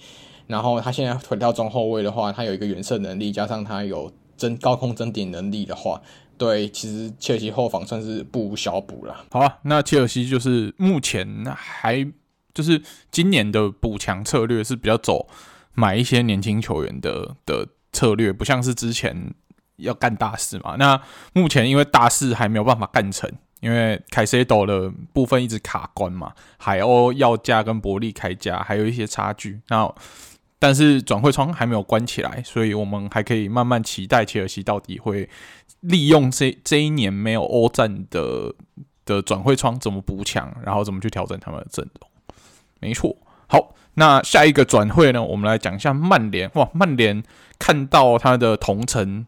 [0.47, 6.01] 然后他现在回到中后卫的话，他有一个远射能力，加上他有争高空争点能力的话，
[6.37, 9.25] 对，其实切尔西后防算是不无小补了。
[9.31, 12.05] 好啊，那切尔西就是目前还
[12.53, 12.81] 就是
[13.11, 15.27] 今年的补强策略是比较走
[15.73, 19.33] 买一些年轻球员的的策略，不像是之前
[19.77, 20.75] 要干大事嘛。
[20.77, 21.01] 那
[21.33, 23.31] 目前因为大事还没有办法干成。
[23.61, 29.59] 因为凯塞多的部分一直卡关嘛，海鸥要价跟伯利开价还有一些差距。
[29.69, 29.91] 那
[30.59, 35.29] 但是转会窗还没有关起来，所以我们还可以慢慢期待切尔西到底会
[35.81, 38.53] 利用这这一年没有欧战的
[39.05, 42.09] 的转会窗怎么补强，然后怎么去调整他们的阵容。
[42.79, 43.15] 没错，
[43.47, 46.49] 好，那下一个转会呢，我们来讲一下曼联。
[46.55, 47.23] 哇，曼联
[47.59, 49.25] 看到他的同城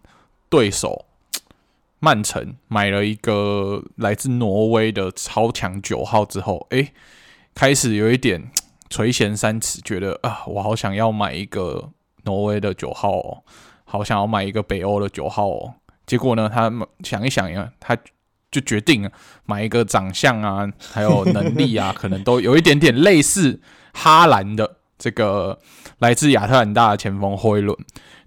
[0.50, 1.06] 对手。
[2.00, 6.94] 曼城买了一个来自挪威的超强九号之后，诶，
[7.56, 8.52] 开始有一点
[8.90, 11.90] 垂涎三尺，觉得啊，我好想要买一个
[12.24, 13.44] 挪威的九号哦，
[13.86, 15.74] 好想要买一个北欧的九号哦。
[16.06, 16.72] 结果呢，他
[17.04, 17.98] 想一想呀，他
[18.50, 19.10] 就决定
[19.46, 23.60] 买一个长相啊，还有能力啊， 可能都有一点点类似
[23.94, 25.60] 哈兰的这个
[26.00, 27.78] 来自亚特兰大的前锋霍伊伦。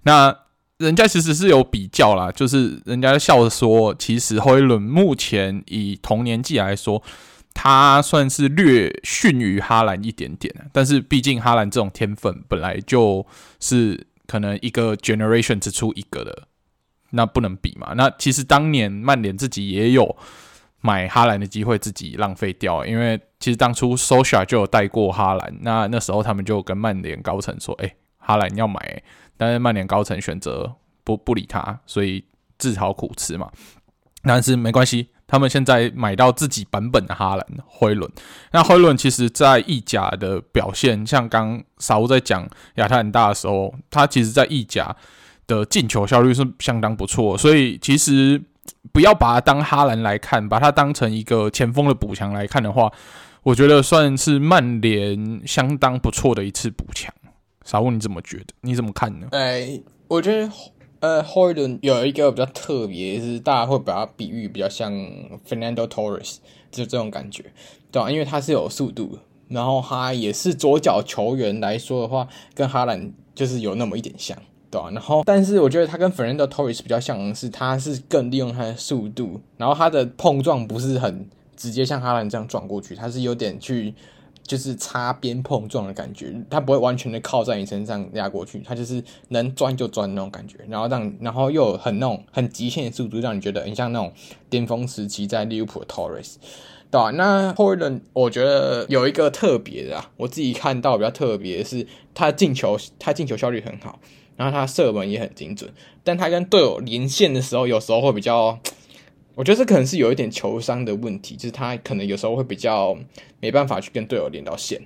[0.03, 0.35] 那
[0.77, 7.01] 人家其实是有比较啦，就是人家笑着说，其实霍伊伦目前以同年纪来说，
[7.53, 13.25] 他算是略逊于哈兰一点点，但是毕竟哈兰这种天分本来就
[13.59, 16.47] 是可能一个 generation 只出一个的，
[17.11, 17.93] 那不能比嘛。
[17.95, 20.15] 那其实当年曼联自己也有
[20.81, 29.03] 买哈兰的机会，自己浪费掉，因为其实当初 Solskjaer 就有带过哈兰，那那时候他们就跟曼联高层说，哎，哈兰要买。
[29.37, 32.23] 但是曼联高层选择不不理他，所以
[32.59, 33.51] 自讨苦吃嘛。
[34.21, 38.11] 但是没关系，他们现在买到自己版本的哈兰灰轮。
[38.51, 44.93] 那灰轮其实在意甲的表现，像刚沙乌在讲亚特兰大的时候，他其实在意甲
[45.47, 47.37] 的进球效率是相当不错。
[47.37, 48.43] 所以其实
[48.91, 52.91] 不要把他当哈兰来看，把他当成一个前锋的补强来看的话，
[53.43, 57.09] 我觉得算是曼联相当不错的一次补强。
[57.63, 58.47] 啥问你怎么觉得？
[58.59, 59.27] 你怎么看呢？
[59.31, 60.51] 哎、我觉得
[61.01, 64.93] 呃，霍伊伦有一个比较特别，是大家会把它比喻比较像
[65.47, 66.37] Fernando Torres，
[66.71, 67.43] 就这种感觉，
[67.91, 68.09] 对吧？
[68.09, 74.37] 因为他是有速度，然后他也是左脚球员来说的话，跟哈兰就是有那么一点像，
[74.69, 74.91] 对吧？
[74.91, 83.93] 然后，但是我觉得他跟 Fernando Torres 比较像的是，他是更利用他的速度，然后他的碰撞不是很直接像哈兰这样撞过去，他是有点去。
[84.51, 94.11] 就是擦边碰撞的感觉，他不会完全的靠在你身上压过去，他就是能钻就钻那种感觉，然后让然后又有很那种很极限的速度，让你觉得很像那种
[94.49, 96.33] 巅峰时期在利物浦的 Torres，
[96.91, 97.11] 对吧？
[97.11, 103.99] 那后一轮我觉得有一个特别的啊，我自己看到比较特别的是他进球，他进球效率很好，
[104.35, 105.71] 然后他射门也很精准，
[106.03, 108.59] 但他跟队友连线的时候，有时候会比较。
[109.35, 112.97] 我觉得这可能是有一点球商的问题，就是他可能有时候会比较
[113.39, 114.81] 没办法去跟队友连到线，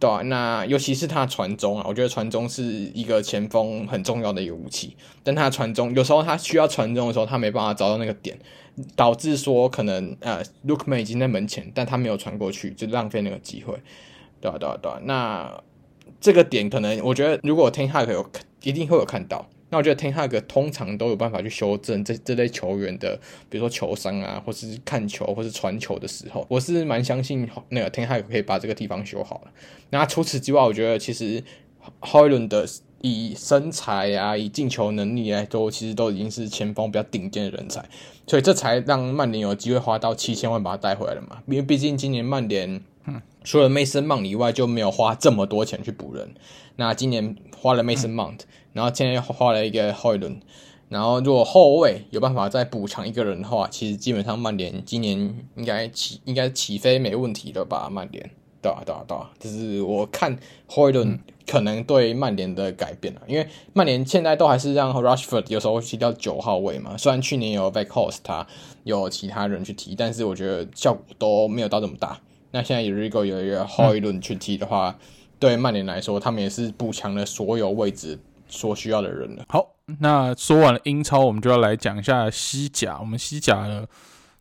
[0.00, 0.20] 对吧？
[0.22, 8.36] 那尤其是他传中啊，我觉得传中是一个前锋很重要的一个武器，但他传中有时候他需要传中的时候，他没办法找到那个点，
[8.96, 13.74] 导致说可能呃，Lookman 已经在门前，但他没有传过去，就浪费那个机会，
[14.40, 14.58] 对吧？
[14.58, 14.78] 对吧？
[14.82, 15.00] 对吧？
[15.04, 15.62] 那
[16.20, 18.28] 这个点可能我觉得，如果 Ten Hag 有
[18.64, 19.48] 一定会有看到。
[19.74, 23.18] 那我觉得 Ten Hag 通常都有办法去修正这这类球员的，
[23.50, 29.50] 比如说球商啊，或是看球，或是传球的时候，我是蛮相信那个 Ten Hag 可以把这个地方修好了。
[29.90, 31.42] 那除此之外，我觉得其实
[31.98, 32.64] 霍伊伦的
[33.00, 37.84] 以身材啊，以进球能力来说，其实都已经是前锋比较顶尖的人才，
[38.28, 41.42] 所以这才让曼联有机会花到七千万把他带回来了嘛。
[41.48, 42.80] 因为毕竟今年曼联，
[43.42, 46.32] 除了 Mason Mount 以外，就没有花这么多钱去补人。
[46.76, 48.42] 那今年花了 Mason Mount。
[48.42, 50.38] 嗯然后现在又花了一个霍伊伦，
[50.90, 55.18] 然后如果后卫有办法再补强一个人的话，其实基本上曼联今年
[55.56, 57.88] 应该起应该起飞没问题了吧？
[57.90, 68.46] 曼联，对啊对啊对啊，就是我看霍伊伦可能对曼联的改变了，因为曼联现在都还是让 Rashford 有时候踢到九号位嘛，虽然去年有 Weghorst 他
[68.82, 72.20] 有其他人去踢，但是我觉得效果都没有到这么大。
[72.50, 74.98] 那现在有一个有一个霍伊伦去踢的话，
[75.38, 78.18] 对曼联来说，他们也是补强了所有位置。
[78.48, 79.44] 所需要的人了。
[79.48, 82.98] 好，那说完了英超，我们就要来讲一下西甲。
[83.00, 83.86] 我们西甲呢，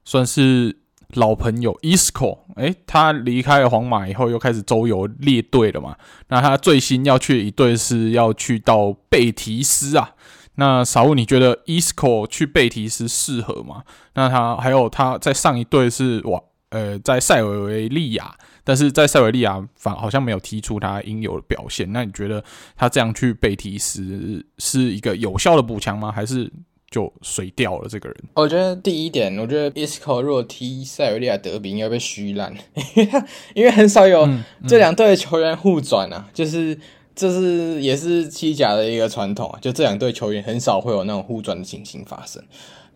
[0.03, 0.77] 算是
[1.09, 2.39] 老朋友，Isco。
[2.55, 5.95] 诶，他离开了皇马以后，又开始周游列队了嘛。
[6.27, 10.11] 那他最新要去的一队是要去到贝提斯啊。
[10.55, 13.83] 那傻物，你觉得 Isco 去贝提斯适合吗？
[14.13, 16.39] 那他还有他在上一队是瓦
[16.73, 21.89] 呃在塞维维利亚，但是在塞维利亚反好像没有踢出他应有的表现。
[21.93, 22.43] 那你觉得
[22.75, 26.11] 他这样去被踢时是一个有效的补强吗？
[26.11, 26.51] 还是
[26.89, 28.17] 就水掉了这个人？
[28.33, 32.53] 我觉得第一点，我觉得 Isco 如果踢塞维利亚德比应该被虚烂，
[32.95, 33.23] 因 为
[33.55, 34.27] 因为很少有
[34.67, 36.77] 这两队的球员互转啊，嗯嗯、就是。
[37.15, 42.43] 这是也是西甲的一个传统啊，就这两队球员很少会有那种互转的情形发生，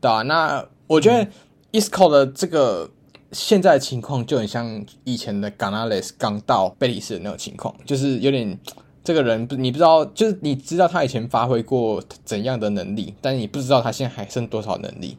[0.01, 0.23] 对啊？
[0.23, 1.27] 那我觉得
[1.71, 2.89] Isco 的这个
[3.31, 8.57] 现在的情况就很像以前的 Ganales 刚到贝蒂斯的那种情况，就是有点
[9.03, 15.17] 这个人你不知道，就是你知道他以前发挥过怎样的能力，但你不知道他现在还剩多少能力，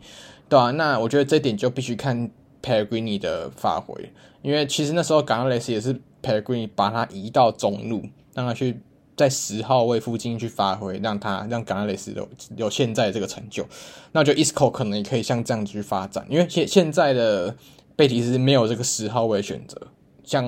[0.49, 0.71] 对吧？
[0.73, 2.31] 那我觉得这点就必须看
[2.62, 8.03] Peregrini 的发挥，因为其实那时候 Ganales 也是 Peregrini 把他移到中路，
[8.35, 8.81] 让他去。
[9.16, 13.66] 在十号位附近去发挥，让他让甘纳雷斯有有现在这个成就，
[14.12, 17.57] 那我觉得 Isco 可能也可以像这样子去发展，因为现现在的
[17.98, 19.88] 贝蒂斯没有这个十号位选择，
[20.22, 20.46] 像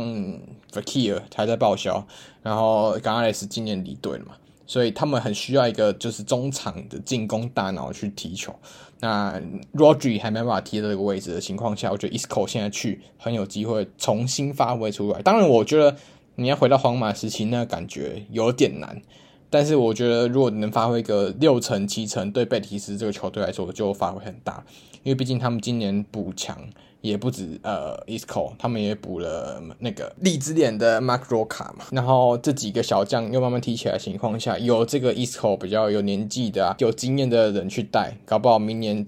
[0.73, 2.07] Fekir 还在报销，
[2.45, 4.37] 然后甘纳雷斯今年离队了嘛，
[4.69, 8.55] 所以他们很需要一个就是中场的进攻大脑去踢球。
[9.01, 9.43] 那
[9.75, 15.21] Rodri 还没办法踢到这个位置的情况下，我觉得 Isco 现在去很有机会重新发挥出来。
[15.21, 15.97] 当然，我觉得。
[16.37, 19.03] 你要回到皇马时期，那个感觉有点难。
[19.51, 24.65] 但是我觉得，如果能发挥个六成七成，对贝蒂斯这个球队来说就发挥很大。
[25.03, 26.57] 因为毕竟他们今年补强
[27.01, 31.87] 也不止呃，Isco，他们也补了那个利兹联的 Marc Roca 嘛。
[31.93, 39.07] 然后这几个小将又慢慢提起来情况下，有这个 Isco 比较有年纪的、啊、有经验的人去带，搞不好明年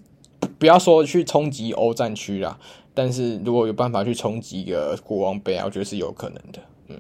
[0.59, 2.59] 不要说去冲击欧战区啦，
[2.95, 6.61] 但是如果有办法去冲击一个国王杯啊，我觉得是有可能的。
[6.89, 6.99] 嗯，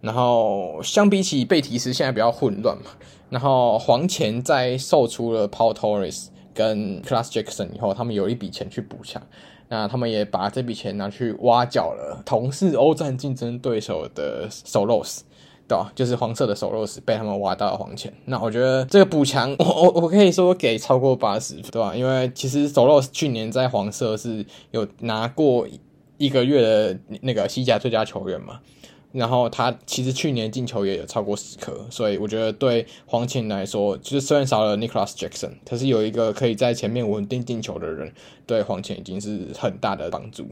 [0.00, 2.90] 然后相比起贝提斯现在比较混乱嘛，
[3.30, 9.22] 然后黄钱在售出了 Paul Torres 跟 class jackson 以后，他们有一笔钱去补强，
[9.70, 15.20] 那他们也把这笔钱拿去挖角了同是欧战竞争对手的 Solos，
[15.66, 15.90] 对吧？
[15.94, 21.96] 就是黄色的 Solos 被他们挖到了黄钱，那我觉得这个补强，我我我可以说给超过八十，对吧？
[21.96, 25.66] 因为其实 Solos 去年在黄色是有拿过。
[26.20, 28.60] 一个月的那个西甲最佳球员嘛，
[29.12, 38.12] 然后他其实去年进球也有超过十颗，所以我觉得对黄潜来说，就是虽然少了 Nicolas Jackson，可是有一个可以在前面稳定进球的人，
[38.46, 40.46] 对黄潜已经是很大的帮助。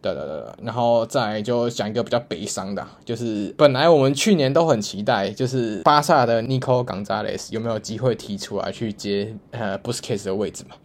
[0.00, 10.76] 对对对，然后再就讲一个比较悲伤的，就是本来我们去年都很期待，就是巴萨的 Nico Gonzalez 有没有机会踢出来去接呃 Busquets 的位置嘛？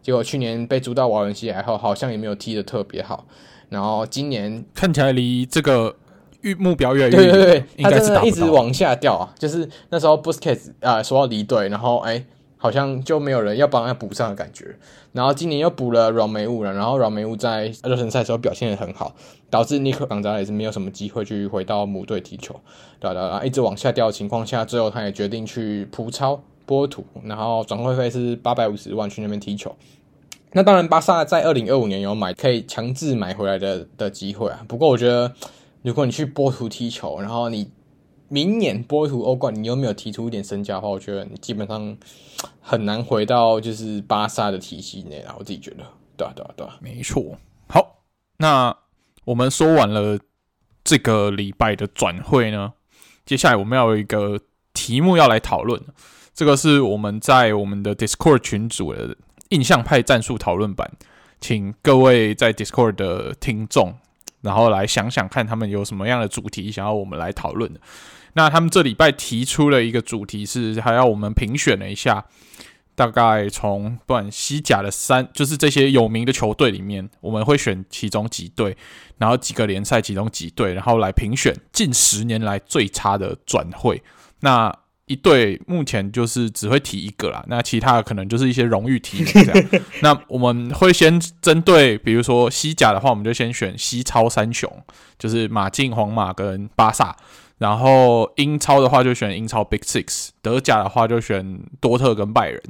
[0.00, 3.26] 结果去年被租到瓦伦西亚后，好像也没有踢得特别好。
[3.70, 5.96] 然后今年看起来离这个
[6.42, 9.34] 预目标越来越远，对对对，他真的一直往下掉啊！
[9.38, 12.24] 就是那时候 Busquets 啊、呃、说要离队，然后哎，
[12.56, 14.76] 好像就没有人要帮他补上的感觉。
[15.12, 19.14] 然后今年又补了软梅乌了，然后软梅乌在热身赛的时候表现的很好，
[19.50, 22.54] 导致尼克冈扎也是没有什么机会去回到母队踢球，
[23.00, 29.74] 对对对，一直往下掉的情况下，最后他也决定去葡超波图，然后转会费是八百五十万去那边踢球。
[30.52, 34.60] 那当然，巴萨在二零二五年有买可以强制买回来的的机会啊。
[34.66, 35.32] 不过我觉得，
[35.82, 37.70] 如果你去波图踢球，然后你
[38.28, 41.96] 明年波图欧冠你又没有提出一点身价的话，我觉得你基本上
[42.60, 45.34] 很难回到就是巴萨的体系内啊。
[45.38, 45.84] 我自己觉得，
[46.16, 47.38] 对啊，对啊，对啊，没错。
[47.68, 48.02] 好，
[48.38, 48.76] 那
[49.24, 50.18] 我们说完了
[50.84, 52.72] 这个礼拜的转会呢，
[53.24, 54.40] 接下来我们要有一个
[54.74, 55.82] 题目要来讨论，
[56.34, 59.16] 这个是我们在我们的 Discord 群组的。
[59.50, 60.92] 印象派战术讨论版，
[61.40, 63.96] 请各位在 Discord 的听众，
[64.42, 67.70] 然后来想想看，他们有什么样的主题想要我们来讨论。
[68.34, 72.24] 那他们这礼拜提出了一个主题是，还要我们评选了一下，
[72.94, 78.76] 大概从不管西甲的三，就是这些有名的球队里面，我们会选其中几队，
[79.18, 84.02] 然后几个联赛其中几队，然后来评选近十年来最差的转会。
[84.40, 84.72] 那
[85.10, 89.68] 一队目前就是只会提一个啦，那其他的可能就是一些荣誉提名这样。
[90.02, 94.70] 那我们会先针对，比如说西甲的话，我们就先选西超三雄，
[95.18, 97.16] 就是马竞、皇马跟巴萨。
[97.58, 102.62] 然后英超的话就选英超 Big Six，德甲的话就选多特跟拜仁。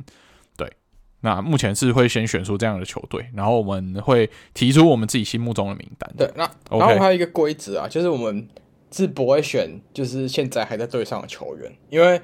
[0.56, 0.72] 对，
[1.20, 6.10] 那目前是会先选出这样的球队，然后我们会提出我们自己心目中的名单。
[6.16, 8.48] 对，那然后还有一个规则啊，就是我们。
[8.92, 12.20] 是不会选，就是现在还在队上的球员，因为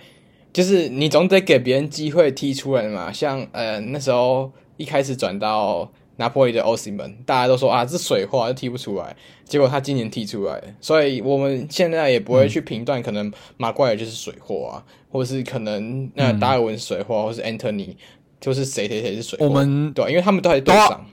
[0.53, 3.13] 就是你总得给别人机会踢出来嘛。
[3.13, 9.15] 像呃那时候一开始转到拿破里的奥西门，大家都说啊，这水货，就踢不出来。
[9.45, 17.95] 结果他今年踢出来了，所以我们现在也不会去评断，可能马怪尔就是水货啊，或者是可能那达尔文水货，或是 Anthony
[18.41, 19.47] 就是谁谁谁是水货。
[19.47, 21.07] 我们对，因为他们都还队长，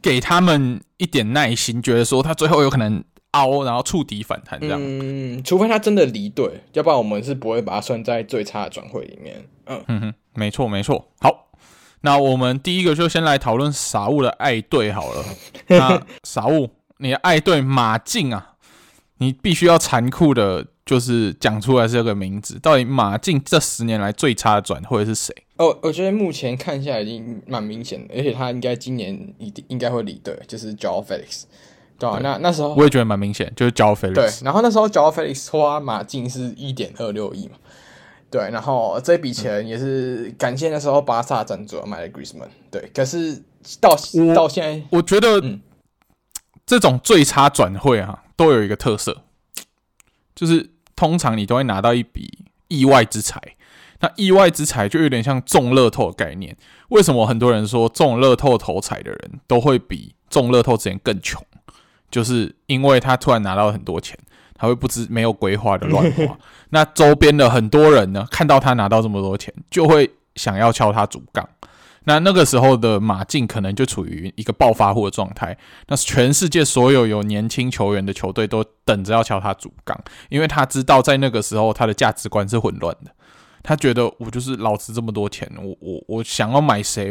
[0.00, 3.02] 给他们一点耐心，觉得说他最后有可能。
[3.32, 4.80] 凹，然后触底反弹这样。
[4.80, 9.44] 嗯，除非他真的离队，要不然我们是不会把他算在最差的转会里面。
[9.66, 11.08] 嗯嗯哼，没错没错。
[11.20, 11.48] 好，
[12.02, 15.24] 那我们第一个就先来讨论傻物的爱队好了。
[15.68, 18.54] 那傻物，你的爱队马竞啊，
[19.18, 22.58] 你必须要残酷的，就是讲出来这个名字。
[22.58, 25.34] 到底马竞这十年来最差的转会是谁？
[25.56, 31.44] 哦，我觉得目前看下来已经蛮明显的，而且他应该今年一定应该会离队，就是 Joel Felix。
[32.10, 34.14] 对啊，那那时候我也觉得蛮明显，就是 Joao Felix。
[34.14, 37.54] 对，然后那时候 Joao Felix 花马竞是一点二六亿嘛，
[38.28, 42.48] 对，然后这笔钱也是感谢那时候巴萨赞助买了 Griezmann。
[42.70, 43.42] 对，可是
[43.80, 43.96] 到
[44.34, 45.40] 到现在，我觉得
[46.66, 49.22] 这种最差转会啊，都有一个特色，
[50.34, 53.40] 就是通常你都会拿到一笔意外之财。
[54.00, 56.56] 那意外之财就有点像中乐透的概念。
[56.88, 61.40] 为什么很多人说中乐透头彩的人都会比中乐透之前更穷？
[62.12, 64.16] 就是因为他突然拿到很多钱，
[64.54, 66.38] 他会不知没有规划的乱花。
[66.70, 71.48] 那周边的很多人呢，看到他拿到这么多钱，就会想要敲他竹杠。
[72.04, 75.56] 那那个时候的马竞可能就处于一个暴发户的状态。
[75.86, 79.98] 那全世界所有有年轻球员的球队都等着要敲他竹杠，
[80.28, 83.12] 因为他知道在那个时候他的价值观是混乱的。
[83.62, 87.10] 他觉得我就是老子这么多钱，我我我想要买谁，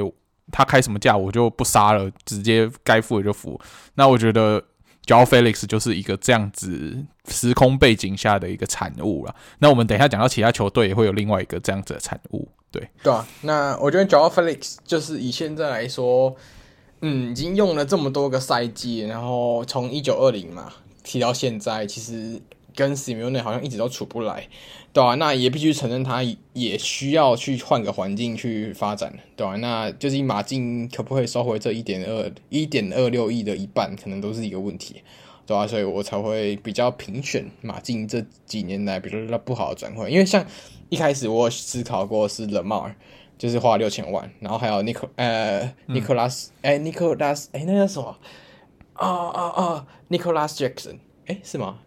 [0.52, 3.60] 他开什么价我就不杀了，直接该付的就付。
[3.95, 4.62] 那我觉得。
[5.06, 6.97] Joel Felix 就是一个这样子
[7.28, 9.36] 时空背景下的一个产物了。
[9.60, 13.28] 那我们等一下讲到其他球队也会有另外一个这样子的产物，对对啊。
[13.41, 16.36] 那我觉得 Joel Felix 就是以现在来说，
[17.02, 20.72] 嗯，已经用了这么多个赛季，然后从一九二零嘛
[21.04, 22.41] 提到现在，其实。
[22.76, 24.47] 跟 Simeone 好像一直都处不来，
[24.93, 26.22] 对啊，那也必须承认，他
[26.53, 35.03] 也需要去换个环境去发展，对啊，那就是马竞可不可以收回这一点二一点二六亿的一半，可能都是一个问题，
[35.45, 40.45] 对啊，所以我才会比较评选马竞这几年来比较不好的转会，因为像
[40.89, 42.93] 一开始我思考过是 Lemar，
[43.38, 48.17] 就是花六千万，然后还有 Nico 呃 Nicolas 哎 Nicolas 哎那叫什么？
[48.93, 51.80] 啊啊啊 Nicolas Jackson 哎是吗？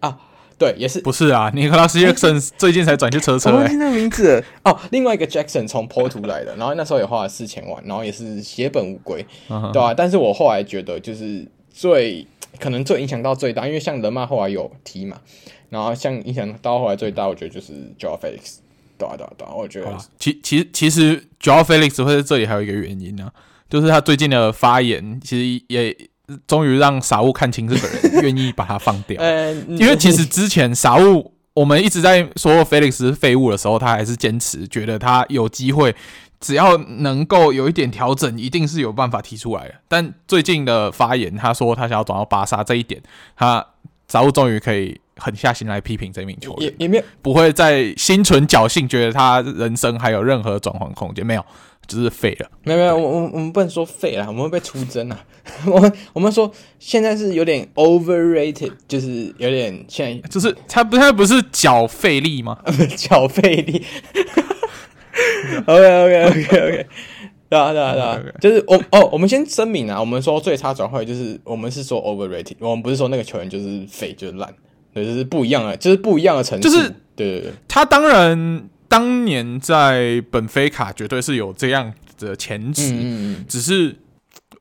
[0.00, 0.18] 啊，
[0.58, 1.50] 对，也是不是啊？
[1.54, 4.78] 尼克拉斯·杰克逊最近才转去车车、欸，哎，那名字哦。
[4.90, 9.94] 另外一个 Jackson 从波图来的，然后那时候也花了四千万，然后也是血本无归，对吧、啊？
[9.94, 12.26] 但是我后来觉得，就是最
[12.58, 15.18] 可能最影响到最大，因为像德马后来有踢嘛，
[15.70, 18.58] 然后像影响到后来最大，我觉得就是 Joao Felix，
[18.96, 23.32] 对啊，对啊，对啊，我觉得其其其实 Joao Felix 会在这里还有一个原因呢、啊，
[23.68, 25.96] 就是他最近的发言，其实也。
[26.46, 29.22] 终于让傻物看清这个人，愿意把他放掉。
[29.68, 35.94] 因为其实之前傻物我们一直在说菲利克斯是废物的时候，他还是坚持觉得他有机会，
[36.38, 39.74] 只要能够有一点调整，一定是有办法提出来的。
[39.88, 43.02] 但最近的发言，他说他想要转到巴萨这一点，
[43.36, 43.64] 他
[44.06, 51.44] 傻物终于可以狠下心来批评这名球员，也也没有不会再心存侥幸，觉得他人生还有任何转换空间没有。
[51.88, 55.24] 只是废了，没有没有，我我我们不能说废了，我们会被出征啊。
[55.66, 62.58] 我们我们说现在是有点 overrated，就是有点现在就是他不他不是缴费力吗？
[62.94, 63.82] 缴费力。
[65.66, 66.86] OK OK OK OK，
[67.48, 74.54] 对啊对啊对啊，就是我哦，我们先声明啊，我们说最差转会就是我们是说 overrated，我们不是说那个球员就是废就是烂，
[74.92, 76.68] 对，就是不一样的，就是不一样的层次。
[76.68, 78.68] 就是对对对，他当然。
[78.88, 83.94] 当年在本菲卡绝对是有这样的潜质，嗯、只是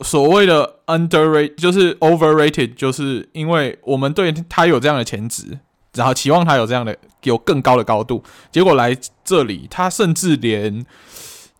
[0.01, 5.59] 所谓的 underrated 就是 overrated，就是因为我们对他有这样的潜质，
[5.93, 10.85] 然后期望他有这样的有更高的高度，结果来这里，他甚至连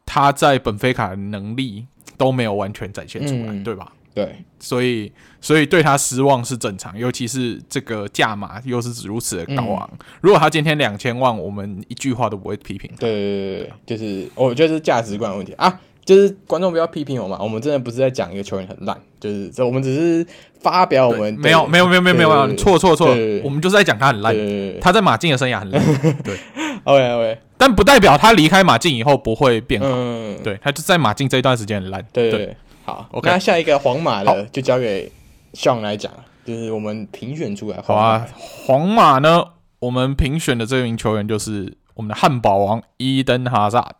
[0.05, 1.87] 他在本菲卡的能力
[2.17, 3.93] 都没有完全展现出来，嗯、对吧？
[4.17, 9.87] 对，所以所以对他失望是正常，尤其是这个价码又是如此的高昂。
[9.91, 12.89] 嗯、如果他今天两千万，我们一句话都不会批评。
[12.97, 20.25] 对对对对，就是我觉得是价值观问题啊，就是观众不要批评我嘛，我们真的不是在讲一个球员很烂，就是这我们只是
[20.59, 23.09] 发表我们没有没有没有没有没有错错错，
[23.43, 24.35] 我们就是在讲他很烂，
[24.81, 25.79] 他在马竞的生涯很烂。
[26.23, 26.35] 对，
[26.85, 29.87] OK OK，但不代表他离开马竞以后不会变好。
[29.91, 32.03] 嗯，对，他就在马竞这一段时间很烂。
[32.11, 32.57] 对对。
[32.87, 35.11] 好，okay, 那下一个皇马的就交给
[35.53, 36.09] Sean 来讲，
[36.45, 37.81] 就是我们评选出来。
[37.81, 39.43] 好啊，皇马呢，
[39.79, 43.93] 我们评选的这名球员就是我们的汉堡王伊登哈萨。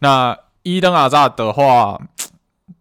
[0.00, 1.98] 那伊登哈萨的话，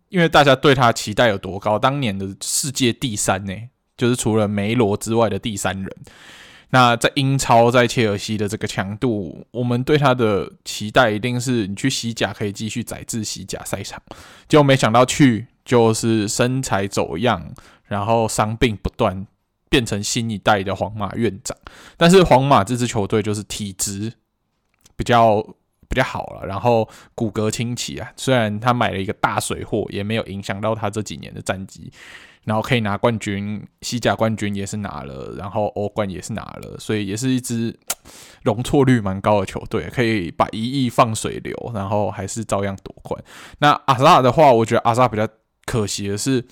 [0.10, 3.54] 因为大家对他期待有多高，当年的世界第三呢，
[3.96, 5.90] 就是除了梅罗之外的第三人。
[6.72, 14.02] 那在英超，在切尔西的这个强度，我们对他的期待一定是你去西甲可以继续载至西甲赛场，
[14.50, 17.54] 结果没想到去就是身材走样，
[17.86, 19.26] 然后伤病不断，
[19.70, 21.58] 变成新一代的皇马院长。
[21.98, 24.14] 但是皇马这支球队就是体质
[24.96, 25.42] 比较
[25.88, 31.92] 比较好了，然后骨骼清奇啊，虽然他买了一个大水货，也没有影响到他这几年的战绩。
[32.46, 37.74] 然后可以拿冠军，西甲冠军也是拿了，然后欧冠也是拿了，所以也是一支
[38.42, 43.24] 容错率蛮高的球队，可以把一亿放水流，然后还是照样夺冠。
[43.60, 45.26] 那阿萨的话，我觉得阿萨比较
[45.66, 46.46] 可惜的是，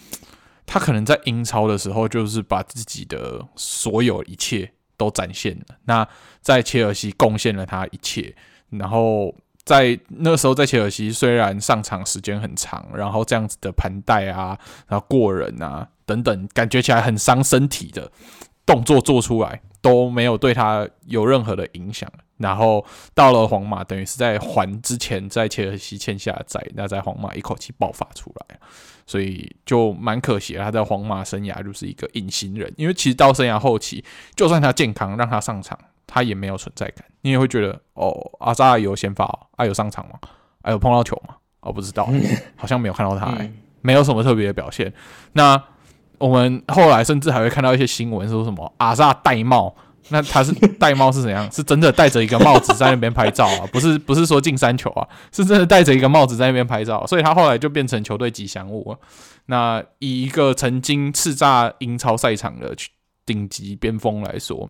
[0.65, 6.07] 他可能在英超的时候就是把自己的所有一切都展现了，那
[6.41, 8.35] 在切尔西贡献了他一切，
[8.69, 9.35] 然后。
[9.63, 14.57] 在那时候，在切尔西虽然上场时间很长，然后这样子的盘带啊，
[14.87, 18.11] 然后过人啊等等，感觉起来很伤身体的
[18.65, 22.11] 动作做出来都没有对他有任何的影响。
[22.37, 22.83] 然后
[23.13, 28.59] 到了皇马，等于是在还之前在切尔西欠下的债，那在皇马一口气爆发出来，
[29.11, 30.63] 所以就蛮可惜的。
[30.63, 34.03] 他在皇马生涯就是一个隐形人，因为其实到生涯后期，
[34.35, 35.77] 就算他健康让他上场。
[36.13, 39.23] 他也没有存在感，你也会觉得哦，阿扎有先发，
[39.55, 40.19] 啊有上场吗？
[40.61, 41.35] 啊有碰到球吗？
[41.61, 42.05] 哦不知道，
[42.57, 44.93] 好像没有看到他、欸，嗯、没有什么特别的表现。
[45.31, 45.63] 那
[46.17, 49.73] 我们后来甚至还会看到一些新闻，说什么阿扎戴帽，
[50.11, 51.49] 那他是 戴帽是怎样？
[51.51, 53.67] 是真的戴着一个帽子在那边拍照啊？
[53.71, 55.07] 不是不是说进三球啊？
[55.31, 58.95] 是真的戴着一个帽子在那边拍照，所以他后来就变成球队吉祥物。
[59.47, 62.75] 那以一个曾经叱咤英超赛场的
[63.25, 64.69] 顶级边锋来说。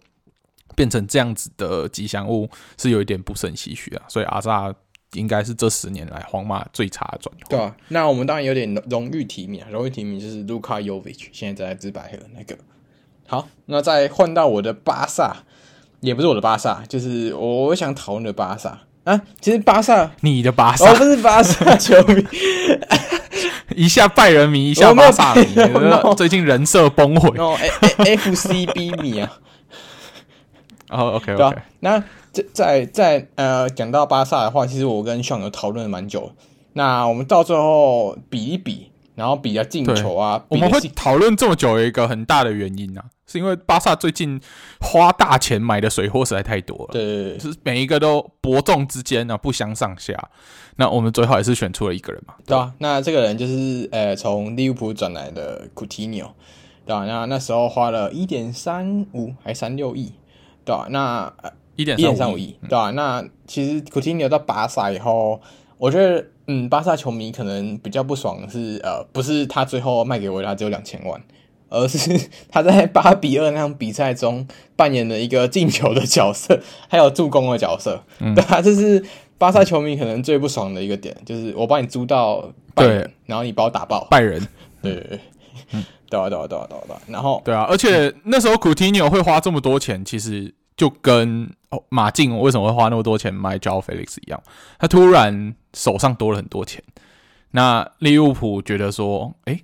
[0.74, 4.74] 变成这样子的吉祥物是有一点不胜唏嘘啊，所以阿萨
[5.12, 7.50] 应该是这十年来皇马最差的转会。
[7.50, 12.58] 对啊，那我们当然有点荣誉提名啊，荣誉提名就是卢卡尤维奇，现在在自白河那个。
[13.32, 15.38] 好，那再换到我的巴萨，
[16.02, 19.22] 也不是我的巴萨，就是我想讨论的巴萨啊。
[19.40, 22.26] 其实巴萨，你的巴萨，我不是巴萨 球迷，
[23.74, 25.46] 一下拜仁迷，一下巴萨迷，
[26.18, 27.30] 最近人设崩毁。
[27.38, 27.58] 哦
[28.00, 29.32] ，F C B 迷啊。
[30.90, 31.56] 哦、okay, okay.
[31.80, 32.04] 那
[32.34, 36.34] 在在在呃，讲到巴萨的话，其实我跟 Sean 有讨论了蛮久。
[36.74, 38.91] 那我们到最后比一比，
[39.22, 40.44] 然后比较进球啊。
[40.50, 44.42] 我们会讨论这么久，有一个很大的原因啊，是因为巴萨最近
[44.80, 46.88] 花大钱买的水货实在太多了。
[46.92, 50.30] 对，是每一个都伯仲之间呢，不相上下。
[50.78, 52.34] 那我们最后也是选出了一个人嘛。
[52.46, 56.32] 对啊，那这个人就是呃，从利物浦转来的 Coutinho，
[56.86, 57.06] 对啊？
[57.06, 60.14] 那那时候花了一点三五还三六亿。
[60.66, 61.34] 对啊，那
[61.76, 65.42] 一点三五亿，对啊，那其实库蒂尼奥到巴萨以后，
[65.80, 71.22] 我觉得，嗯，巴萨球迷可能比较不爽的是，呃，不是他最后卖给维拉只有两千万，
[71.70, 78.04] 而是 他在八比二那场比赛中扮演了一个进球的角色，还有助攻的角色。
[78.20, 79.04] 嗯、对啊，这是
[79.38, 84.08] 巴萨球迷可能最不爽的一个点，就是我把你租到拜仁，然后你把我打爆。
[84.10, 84.40] 拜仁，
[84.82, 85.20] 对对对。
[85.74, 94.44] 嗯对啊，对啊，对啊，对啊，对啊，然后对啊，而且那时候库蒂尼奥会花这么多钱，其实就跟哦马竞为什么会花那么多钱买 Joao Felix 一样，
[94.78, 96.84] 他突然手上多了很多钱。
[97.52, 99.64] 那利物浦觉得说，诶，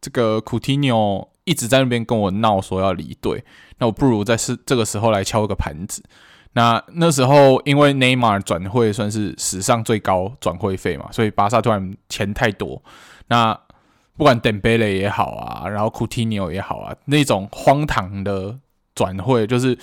[0.00, 3.44] 这个库蒂尼奥一直在那边跟我闹说要离队，
[3.78, 6.02] 那我不如在是这个时候来敲个盘子。
[6.52, 12.82] 那那时候因为内马尔转会算是史上最高转会费嘛，所以巴萨突然钱太多，
[13.28, 13.58] 那。
[14.16, 18.54] 不管登贝雷也好啊，然后库蒂尼奥也好啊，那种荒唐的
[18.94, 19.78] 转会，就是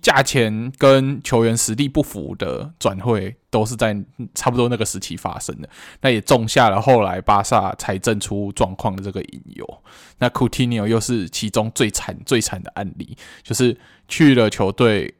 [0.00, 3.96] 价钱跟球员实力不符的转会，都是在
[4.34, 5.68] 差不多那个时期发生的。
[6.00, 9.82] 那也种下了后来巴萨财政出状况的这个因由。
[10.18, 15.14] 那库蒂尼奥又是其中最惨最惨的案例，就是去了球队，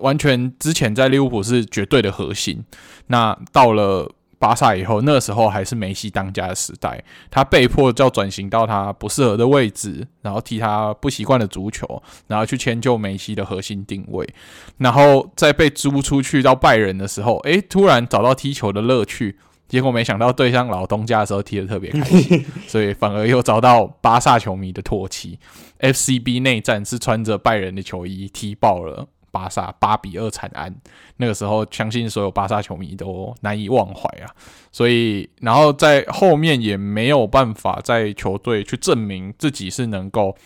[0.00, 2.64] 完全之前在利物浦是绝对的核心，
[3.06, 4.10] 那到了。
[4.44, 14.28] 巴萨以后，那个时候还是梅西当家的时代，他被迫就要转型到他不适合的位置，然后踢他不习惯的足球，然后去迁就梅西的核心定位，
[14.76, 25.38] 然后在被租出去到拜仁的时候，诶，突然找到踢球的乐趣，结果没想到对上老东家的时候踢得特别开心， 所以反而又遭到巴萨球迷的唾弃。
[25.80, 29.06] FCB 内战是穿着拜仁的球衣踢爆了。
[29.34, 30.72] 巴萨八比二惨安，
[31.16, 34.30] 那个时候相信所有巴萨球迷都难以忘怀啊。
[34.70, 40.36] 所以，然后在后面也没有办法在球队去证明自己是能够，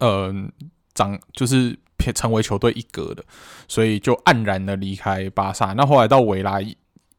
[0.00, 1.78] 嗯、呃，长就是
[2.12, 3.24] 成为球队一格的，
[3.68, 5.72] 所以就黯然的离开巴萨。
[5.74, 6.60] 那后来到维拉，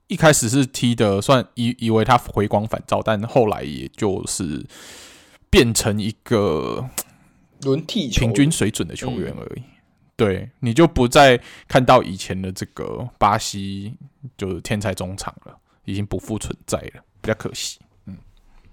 [0.08, 4.66] 一开始是踢的算以以为他回光返照，但后来也就是
[5.50, 6.90] 变成一个
[7.62, 9.62] 轮替平均水准的球员而已。
[10.22, 13.96] 对，你就不再看到以前的这个巴西
[14.38, 17.80] 就是天才中场了，已经不复存在了，比较可惜。
[18.06, 18.16] 嗯，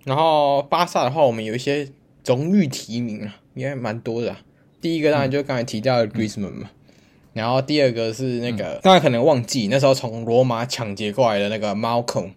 [0.04, 1.90] 然后巴萨的话，我们有一些
[2.26, 4.42] 荣誉提名啊，应该蛮多的啊。
[4.82, 6.92] 第一个当然就刚才提到的 Griezmann 嘛，嗯、
[7.32, 12.32] 然后第二个是那个大家、嗯、可能忘记那时候从罗马抢劫过来的那个 Malcom，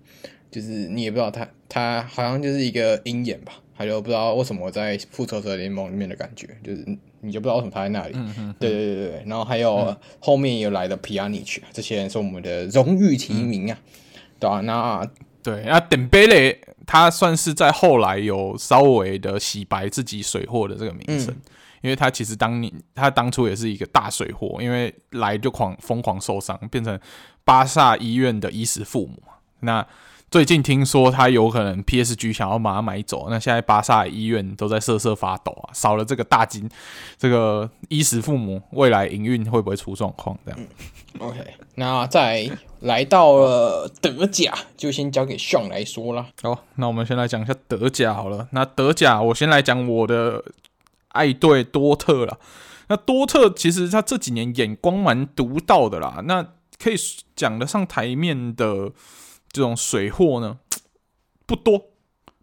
[0.50, 6.86] 就是你也不知道他他好像就是一个鹰眼吧，他就不知道为什么在复仇者联盟里面的感觉，就是
[7.20, 8.14] 你就不知道为什么他在那里。
[8.16, 8.56] 嗯嗯。
[8.60, 14.62] 对对对对，然后还有后面有来的 Pjanic，这些人是我们的荣誉提名啊，嗯、对吧、啊？
[14.62, 15.10] 那
[15.44, 21.34] 对，那登贝莱他算是在后来有稍微的洗白自己水货的这个名声。
[21.34, 21.42] 嗯
[21.82, 27.00] 因为他其实当年他当初也是一个大水货，因为来就狂疯狂受伤，变成
[27.44, 29.20] 巴萨医院的衣食父母。
[29.62, 29.84] 那
[30.32, 35.70] 最近听说他有可能 PSG 想要把他买走，那现在巴萨医院都在瑟瑟发抖啊！
[35.74, 36.68] 少了这个大金，
[37.18, 40.36] 这个衣食父母，未来营运会不会出状况？
[40.46, 41.40] 这样、嗯、，OK。
[41.76, 46.26] 那再来到了德甲，就先交给 Sean 来说啦。
[46.42, 48.48] 好，那我们先来讲一下德甲好了。
[48.52, 50.44] 那德甲，我先来讲我的。
[51.14, 52.38] 爱队多特啦，
[52.88, 56.22] 那多特其实他这几年眼光蛮独到的啦。
[56.24, 56.42] 那
[56.82, 56.96] 可以
[57.36, 58.90] 讲得上台面的
[59.52, 60.60] 这种水货呢，
[61.46, 61.92] 不多。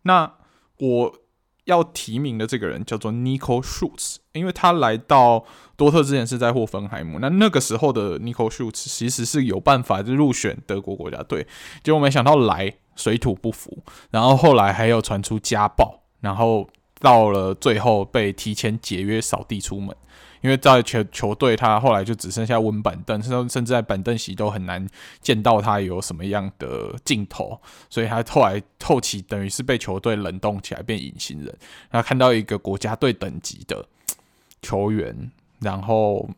[0.03, 0.35] 那
[0.79, 1.19] 我
[1.65, 5.45] 要提名的这个人叫做 Nico Schutz，因为他来到
[5.77, 7.19] 多特之前是在霍芬海姆。
[7.21, 11.47] 那那个时候的 Nico Schutz 其实是有办法就入选德国国家队，
[11.83, 16.69] 结果没想到来水土不服，然后后来还有传出家暴，然后。
[17.01, 19.97] 到了最后被提前解约扫地出门，
[20.41, 24.87] 因为在球球队他后来就只剩下温板凳，甚甚至在板凳席都很难
[25.21, 27.61] 见到他有什么样的镜头，
[27.91, 31.57] 所以他后来后期等于是被球队冷冻起来变隐形人。
[31.91, 33.87] 然后看到一个国家队等级的
[34.63, 35.31] 球员，
[35.61, 36.29] 然后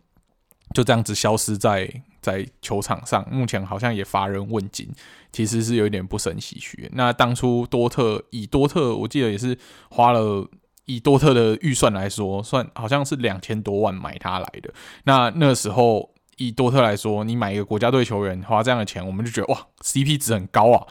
[0.74, 1.90] 就这样子消失在
[2.20, 4.88] 在球场上，目前好像也乏人问津。
[5.32, 6.90] 其实是有点不胜唏嘘。
[6.92, 9.57] 那当初多特以多特，我记得也是
[9.88, 10.44] 花了
[10.85, 14.72] 以多特的预算来说，算好像是两千多万买他来的。
[15.05, 20.87] 那那时候以多特来说，你买一个国家队球员花这样的钱，我们就觉得哇，CP 值很高啊，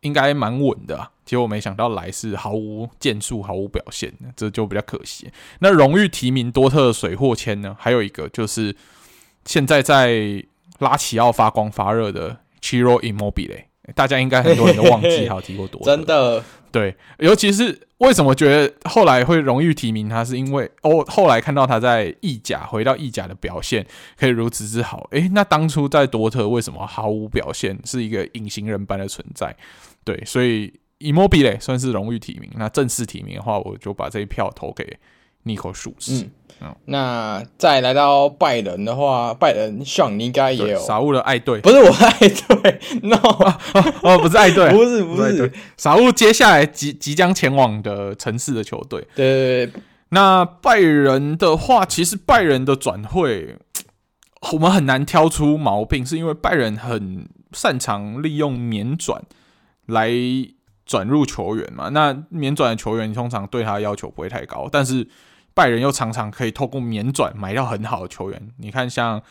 [0.00, 1.10] 应该蛮稳的啊。
[1.24, 5.30] 结果没想到来是毫无建树，毫无表现，这就比较可惜。
[5.60, 7.76] 那荣誉提名多特的水货签呢？
[7.78, 8.76] 还有一个就是
[9.44, 10.44] 现在在
[10.78, 12.38] 拉齐奥发光发热的。
[12.58, 15.80] Chiro Immobile，大家应该很多人都忘记他有提过多。
[15.84, 16.42] 真的，
[16.76, 23.86] 对，尤其是为什么觉得后来会荣誉提名他，是因为哦，后来看到他在意甲回到意甲的表现
[24.18, 25.08] 可以如此之好。
[25.12, 29.56] 诶，那当初在多特为什么毫无表现，是一个隐形人般的存在？
[30.04, 32.50] 对，所以伊莫比嘞算是荣誉提名。
[32.56, 34.98] 那正式提名的话，我就把这一票投给
[35.46, 36.24] Nico Schulz。
[36.24, 43.16] 嗯嗯，那再来到拜仁的话，拜仁上你应该也有傻物的爱队，不是我的爱队，no，
[44.00, 49.82] 哦，不是爱队， 不是不是傻物，接下来即即将前往的城市的球队，对对对。
[50.08, 53.56] 那拜仁的话，其实拜仁的转会，
[54.54, 59.22] 我们很难挑出毛病，是因为拜仁很擅长利用免转
[59.84, 60.10] 来
[60.86, 61.90] 转入球员嘛。
[61.90, 65.06] 那免转的球员，你通常对他的要求不会太高，但是。
[65.56, 69.22] 拜仁又常常可以透过免转买到很好的球员，你看像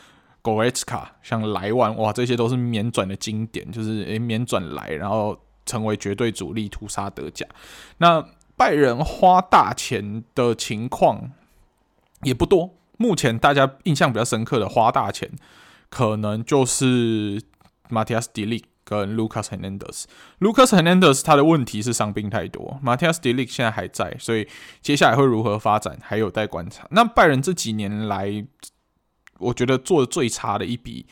[0.42, 7.46] Goretzka、像莱万，哇，这些都是免转的经典，就是诶免转来，然后成为绝对主力，屠杀德甲。
[7.98, 11.30] 那拜仁花大钱的情况
[12.22, 15.30] 也不多，目前大家印象比较深刻的花大钱，
[15.88, 17.40] 可能就是
[17.88, 24.46] Matthias de Ligt 跟 Lucas Hernandez，Lucas Hernandez 他的问题是伤病太多，Matthias de Ligt 现在还在，所以
[24.80, 26.86] 接下来会如何发展还有待观察。
[26.92, 28.46] 那拜仁这几年来，
[29.38, 31.06] 我觉得做的最差的一笔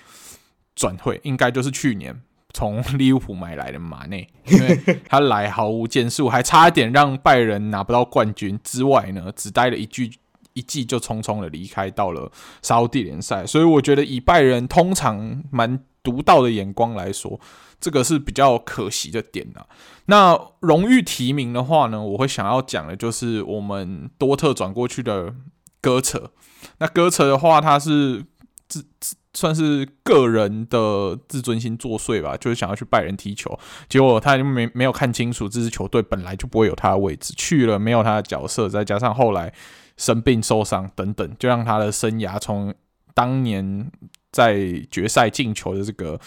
[0.76, 2.22] 转会，应该就是去年
[2.52, 10.12] 从利物浦买来的马内， 因为他来毫无建树，还差一点让拜仁拿不到冠军之外呢，只待了一季
[10.54, 12.30] 一季就匆匆的离开到了
[12.62, 17.38] 沙乌地联赛，所以我觉得以拜仁通常蛮独到的眼光来说，
[17.80, 19.66] 这个是比较可惜的点啊。
[20.06, 25.34] 那荣誉提名的话呢，我会想要讲的就是我们多特转过去的
[25.80, 26.30] 戈策。
[26.78, 28.24] 那戈策的话，他是
[28.68, 39.52] 自自算是个人的自尊心作祟吧，就是想要去拜仁踢球，结果他就没没有看清楚这支球队本来就不会有他的位置，去了没有他的角色，再加上后来
[39.96, 42.74] 生病受伤等等，就让他的生涯从
[43.14, 43.90] 当年。
[44.34, 44.58] 在
[44.90, 46.18] 决赛进球的这个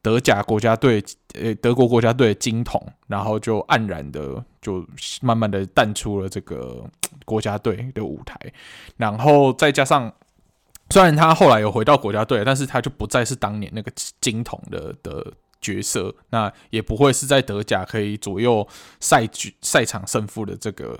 [0.00, 1.04] 德甲国家队，
[1.34, 4.82] 呃，德国国家队的金童，然后就黯然的就
[5.20, 6.82] 慢慢的淡出了这个
[7.26, 8.34] 国家队的舞台，
[8.96, 10.10] 然后再加上，
[10.88, 13.92] 虽然他后来有回到国家队，但是他就不再是当年那个
[14.22, 18.66] 金童的的角色，那也不会是在德甲可以左右
[19.00, 20.98] 赛局赛场胜负的这个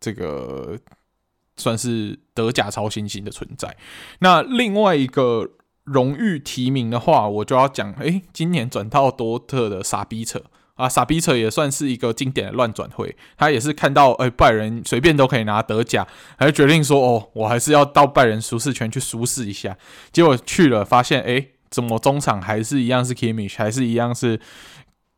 [0.00, 0.76] 这个
[1.56, 3.76] 算是德甲超新星的存在。
[4.20, 5.50] 那另外一个。
[5.84, 10.40] 荣誉提名的话，我就要讲，诶，今年转到多特的傻逼扯
[10.74, 19.76] 啊，傻逼扯也算是一个经典的乱转会，他也是看到，诶，拜仁随便都可以拿德甲，还决定说，哦，我还是要到拜仁舒适圈去舒适一下，
[20.12, 24.38] 结果去了，发现，诶，怎么中场还是一样是 Kimmich，还是一样是。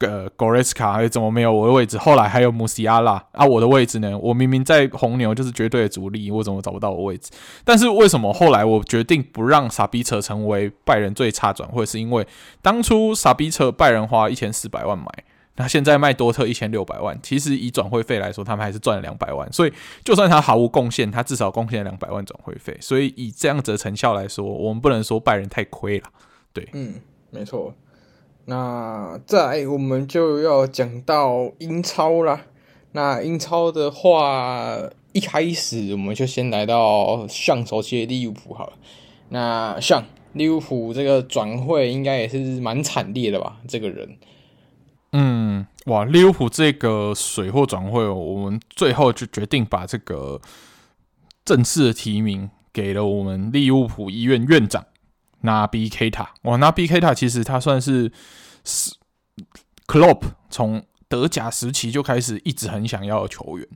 [0.05, 1.97] 呃 Goreska 还怎么没有我的位置？
[1.97, 4.19] 后来还有穆西亚拉啊，我的位置呢？
[4.19, 7.31] 我明明在红牛就是绝对的主力，我怎么找不到我位置？
[7.65, 11.85] 但是为什么后来我决定不让傻逼车成为拜仁最差转会？
[11.85, 12.27] 是因为
[12.63, 15.05] 当初傻逼车拜仁花一千四百万买，
[15.57, 19.53] 那现在卖多特一千六百万，其实以转会费来说，他们还是赚了两百万。
[19.53, 22.77] 所以就算他毫无贡献，他至少贡献了两百万转会费。
[22.81, 26.07] 所以以这样子的成效来说，我们不能说拜仁太亏了。
[26.53, 26.95] 对，嗯，
[27.31, 27.75] 没错。
[28.47, 32.43] 那再我们就要讲到英超啦。
[32.93, 34.79] 那英超的话，
[35.13, 38.75] 一开始我们就先来到上熟悉的利物浦好了。
[39.31, 43.57] 那像利物浦这个转会应该也是蛮惨烈的吧？
[43.67, 44.17] 这个人，
[45.13, 50.41] 嗯，哇，利物浦这个水货转会，我们最后就决定把这个
[51.45, 54.85] 正式的提名给了我们利物浦医院院长。
[55.45, 58.11] 那 B K 塔，哇，那 B K 塔其实他算是
[58.65, 58.95] 是
[59.87, 63.69] Klopp 从德甲时期就开始一直很想要的球员，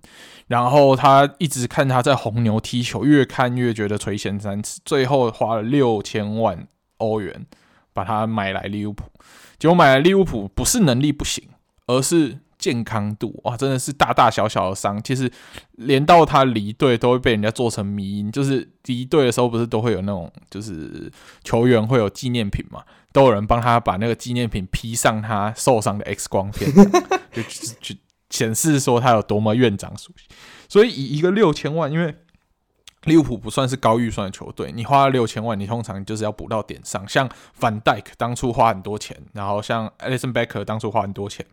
[0.47, 6.67] 然后他一直看他在红牛踢球，越看越觉得垂涎三尺，最后花了六千万
[6.97, 7.47] 欧元
[7.93, 9.05] 把他买来利物浦。
[9.59, 11.49] 结果买来利物浦不是能力不行，
[11.87, 12.39] 而是。
[12.59, 15.01] 健康度哇，真的是大大小小的伤。
[15.03, 15.31] 其实
[15.73, 21.11] 连到他离队都会被人家做成迷因，就是离队的时候不是都会有那种，就是
[21.45, 22.83] 球员会有纪念品嘛，
[23.13, 26.71] 都有人帮他把那个纪念品 P 上他受伤的 X 光片，
[27.33, 27.43] 就
[27.81, 27.95] 就
[28.31, 30.27] 显示说他有多么院长属性。
[30.69, 32.15] 所以以一个六千万，因为
[33.05, 37.07] 利物浦不算是高预算的球队，你花了六千万，你通常就是要补到点上。
[37.09, 41.47] 像范戴克当初花很多钱，然后像 Alisson Becker 当初花很多钱。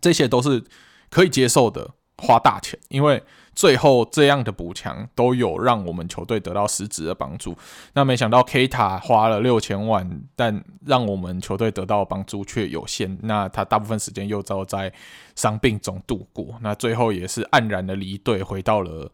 [0.00, 0.64] 这些都是
[1.10, 3.22] 可以接受的，花大钱，因为
[3.54, 7.56] 最后这样的补强都有让我们球队得到实质的帮助。
[7.94, 13.18] 那没想到 K 塔花了六千万，但让我们球队得到帮助却有限。
[13.22, 14.92] 那他大部分时间又遭在
[15.34, 19.10] 伤病中度过，那最后也是黯然的离队，回到了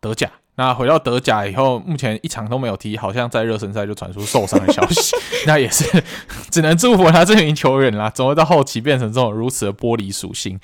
[0.00, 0.30] 德甲。
[0.60, 5.16] 那回到德甲以后，目前一场都没有踢，好像在热身赛就传出受伤的消息。
[5.48, 6.04] 那也是
[6.52, 10.60] 只能祝福他这名球员啦，怎么会到后期变成这种如此的玻璃属性？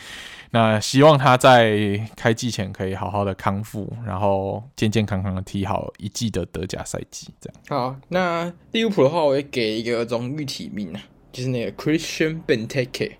[0.50, 7.28] 那希望他在开季前可以好好的康复，然后健健康康的踢好一季的德甲赛季。
[7.40, 7.96] 这样好。
[8.08, 11.00] 那利物浦的话，我也给一个荣誉提名啊，
[11.32, 13.12] 就是那个 Christian Benteke，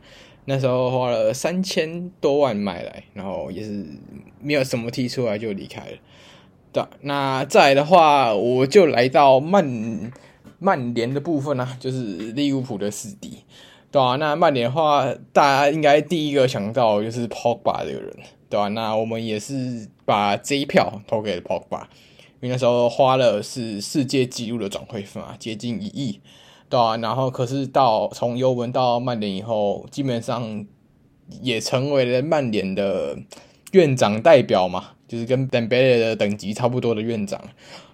[0.45, 3.87] 那时候花了三千多万买来，然后也是
[4.43, 5.97] 没有什么踢出来就离开了。
[7.03, 10.11] 那再来的话，我就来到曼
[10.59, 13.45] 曼联的部分啊，就是利物浦的死敌，
[13.91, 14.16] 对、啊？
[14.16, 18.16] 那曼联的话，大家应该第一个想到就是 Pogba 这个人，
[18.49, 18.68] 对吧、啊？
[18.68, 21.83] 那我们也是把这一票投给了 Pogba，
[22.41, 26.20] 因为那时候花了是世界纪录的转会费啊，接近一亿，
[26.68, 26.97] 对、啊？
[26.97, 30.66] 然后可是到从尤文到曼联以后，基本上
[31.43, 33.18] 也成为了曼联的
[33.72, 34.96] 院长代表嘛。
[35.09, 37.41] 就是跟 d e m b e l 的等级差不多的院长，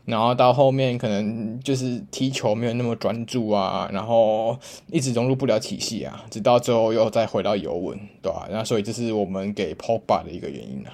[0.05, 4.59] 然后到后面可能就是踢球没有那么专注啊，然后
[4.91, 8.49] 一直融入不了体系啊，直到最后又再回到尤文，对吧？
[8.51, 10.91] 那所以这是我们给 Pogba 的一个原因啊，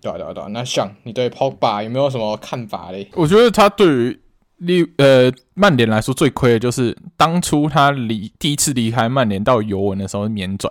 [0.00, 0.18] 对吧？
[0.18, 0.32] 对吧？
[0.34, 0.48] 对吧？
[0.50, 3.08] 那像你对 Pogba 有没有什么看法嘞？
[3.14, 4.20] 我觉得他对于
[4.56, 10.70] 利呃曼联来说最亏的就是当初他离第一次离开曼联到尤文的时候免转，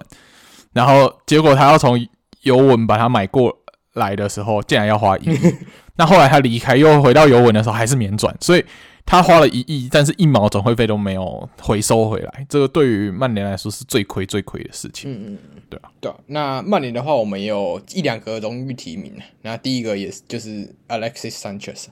[0.74, 2.08] 然后结果他要从
[2.42, 3.58] 尤文把他买过。
[3.94, 5.56] 来的时候竟然要花一亿，
[5.98, 8.64] 那后来他离开又回到尤文的时候还是免转，所以
[9.06, 15.12] 他花了一亿，但是一毛转会费都没有回收回来，这个对于曼联来说是最亏最亏的事情。
[15.12, 15.38] 嗯嗯，
[15.70, 16.18] 对啊，对啊。
[16.28, 21.88] 那曼联的话，我们有一两个荣誉提名，那第一个也是就是 Alexis Sanchez，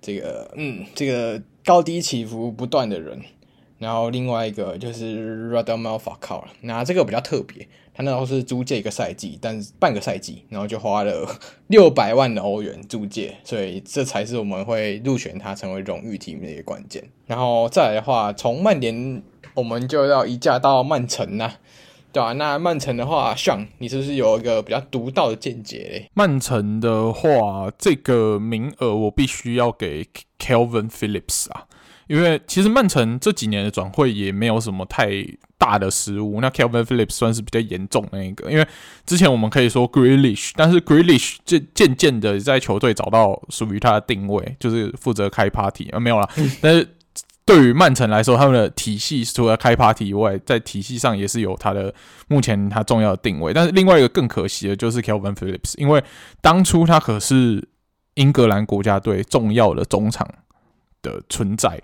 [0.00, 3.20] 这个嗯，这个高低起伏不断的人，
[3.78, 7.66] 然后另外一个就是 Radamel Falcao，那这个比较特别。
[7.92, 11.26] 他那时候是租借一个赛季，但是半个赛季，然后就花了
[11.68, 17.02] 六百万的欧元租借，所以这才是我们会入选他成为荣誉提名的一个关键。
[17.26, 19.22] 然后再来的话，从曼联
[19.54, 21.52] 我们就要移驾到曼城呐，
[22.12, 22.32] 对吧、啊？
[22.32, 26.10] 那曼城的话像你是不是有一个比较独到的见解嘞？
[26.14, 30.06] 曼城的话，这个名额我必须要给
[30.38, 31.66] Calvin Phillips 啊。
[32.06, 35.06] 因为其实曼城这几年的转会也没有什么太
[35.60, 38.50] 大的失误，那 Kelvin Phillips 算是比较严重的那一个。
[38.50, 38.66] 因为
[39.04, 46.26] 之前我们可以说 Grealish，但是 Grealish 渐渐渐的在球队找到属于他的定位，就是负责开 party 啊，没有啦。
[46.62, 46.88] 但是
[47.44, 51.94] 对于曼城来说，他们的体系除了开 party 以外，在体系上也是有他的
[52.28, 53.52] 目前他重要的定位。
[53.52, 56.02] 但是另外一个更可惜的就是 Kelvin Phillips，因为
[56.40, 57.68] 当初他可是
[58.14, 60.26] 英格兰国家队重要的中场。
[61.02, 61.80] 的存在，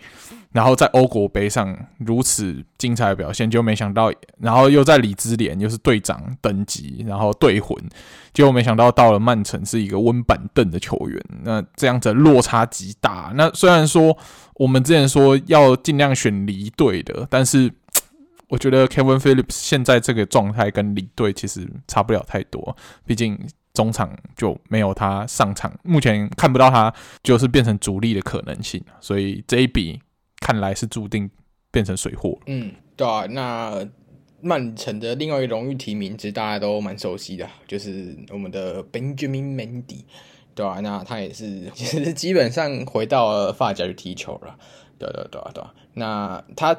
[0.52, 7.76] 然后在欧国杯上如此精彩的表现，就没想到，然后又在里兹联又是队长等级，然后队魂，
[8.32, 13.32] 结果没想到到了曼城是一个温板凳的球员，那这样子落差极大。
[13.34, 14.16] 那虽然说
[14.54, 17.72] 我们之前说要尽量选离队的，但是
[18.48, 23.38] 我觉得 Kevin Phillips 现在这个状态跟离队其实差不了太多，毕竟。
[23.76, 30.00] 中场就没有他上场，目前看不到他就是变成主力的可能性，所以这一笔
[30.40, 31.30] 看来是注定
[31.70, 32.38] 变成水货。
[32.46, 33.86] 嗯，对啊，那
[34.40, 40.04] 曼城的另外一个荣誉提名，其实大家都蛮熟悉的，就是我们的 Benjamin Mendy，
[40.54, 44.58] 对啊，那他也是其实基本上回到了法甲去踢球了，
[44.98, 45.62] 对对对对，
[45.92, 46.76] 那他。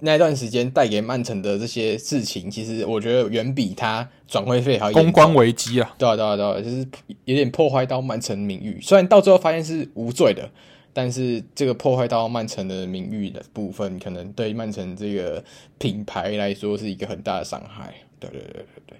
[0.00, 5.94] 那段时间带给曼城的这些事情，其实我觉得远比他转会费还要公关危机啊！
[5.96, 6.86] 对啊，对啊，对啊，就是
[7.24, 8.78] 有点破坏到曼城名誉。
[8.82, 10.50] 虽然到最后发现是无罪的，
[10.92, 15.42] 但是这个破坏到曼城的名誉的部分，可能对曼城这个
[15.78, 17.94] 品牌来说是一个很大的伤害。
[18.20, 18.98] 对对对对对。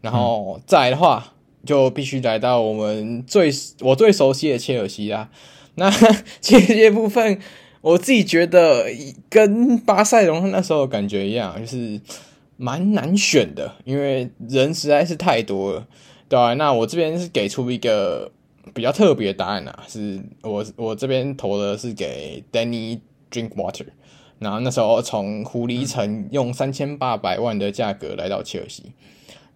[0.00, 1.34] 然后再来的话，
[1.64, 3.48] 就必须来到我们最
[3.80, 5.30] 我最熟悉的切尔西啦。
[5.76, 5.88] 那
[6.42, 7.38] 这些部分。
[7.82, 8.86] 我自己觉得
[9.28, 12.00] 跟巴塞隆那时候感觉一样，就是
[12.56, 15.86] 蛮难选的，因为人实在是太多了，
[16.28, 16.54] 对吧？
[16.54, 18.30] 那我这边是给出一个
[18.72, 23.86] 比较特别的答案啊，是我我这边投的是给 Danny Drinkwater，
[24.38, 28.92] 然后那时候从狐狸城用三千八百万的价格来到切尔西。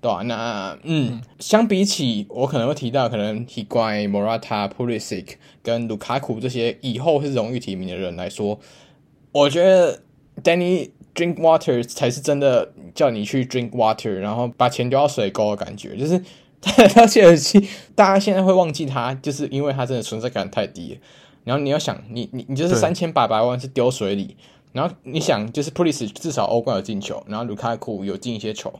[0.06, 5.34] 对啊，那嗯，相比起我可能会提到可能 Higuain、Morata、Pulisic
[5.64, 8.60] 跟卢卡库这些以后是荣誉提名的人来说，
[9.32, 10.00] 我觉得
[10.44, 15.96] Danny Drink Water 才是真的叫你去 Drink Water，然后把钱丢到水沟的感觉。
[15.96, 16.22] 就是
[16.60, 21.00] 他切尔西，大家现在会忘记他，就是因为他真的存在感太低了。
[21.42, 24.36] 然后你要想，你你你就是三千八百万是丢水里，
[24.72, 28.72] 然后你想就是 Pulisic 至少欧冠有进球，然后卢卡库有进一些球。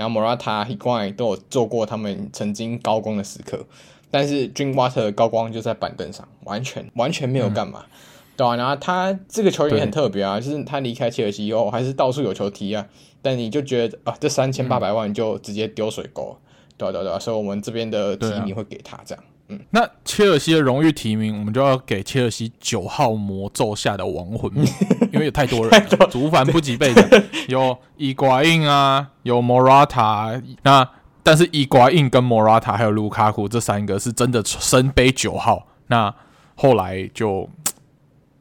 [0.00, 3.66] 然后 Morata、Higuain 都有做过他们曾经高光的时刻，
[4.10, 7.90] 但是 Drinkwater 的高光就在板凳上，完全完全没有干嘛，嗯、
[8.34, 12.86] 对啊，然后他这个球员也很特别啊，就是他离开切尔西以后还是到处有球踢啊，
[13.20, 16.48] 但你就觉得啊，这三千八百万就直接丢水沟，嗯、
[16.78, 19.22] 对啊对啊对啊，所以我们这边的提名会给他这样。
[19.50, 24.50] 嗯，那切尔西的荣誉提名，我们就要给切尔西九号魔咒下的亡魂，
[25.12, 30.88] 因为有太多人，族繁不及备的， 有伊瓜因啊，有莫拉塔，那
[31.22, 36.14] 但是伊瓜因跟莫拉塔还有卢卡库这三个是真的身背九号，那
[36.54, 37.48] 后来就，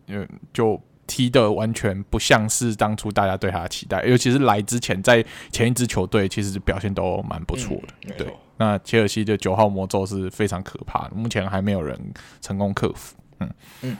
[0.08, 8.28] 嗯，就踢的完全不像是当初大家对他的期待，尤其是来之前在前一支球队其实表现都蛮不错的，嗯、对。
[8.60, 11.98] 那切尔西的九号魔咒是非常可怕的，目前还没有人
[12.42, 13.16] 成功克服。
[13.40, 13.50] 嗯
[13.82, 13.98] 嗯，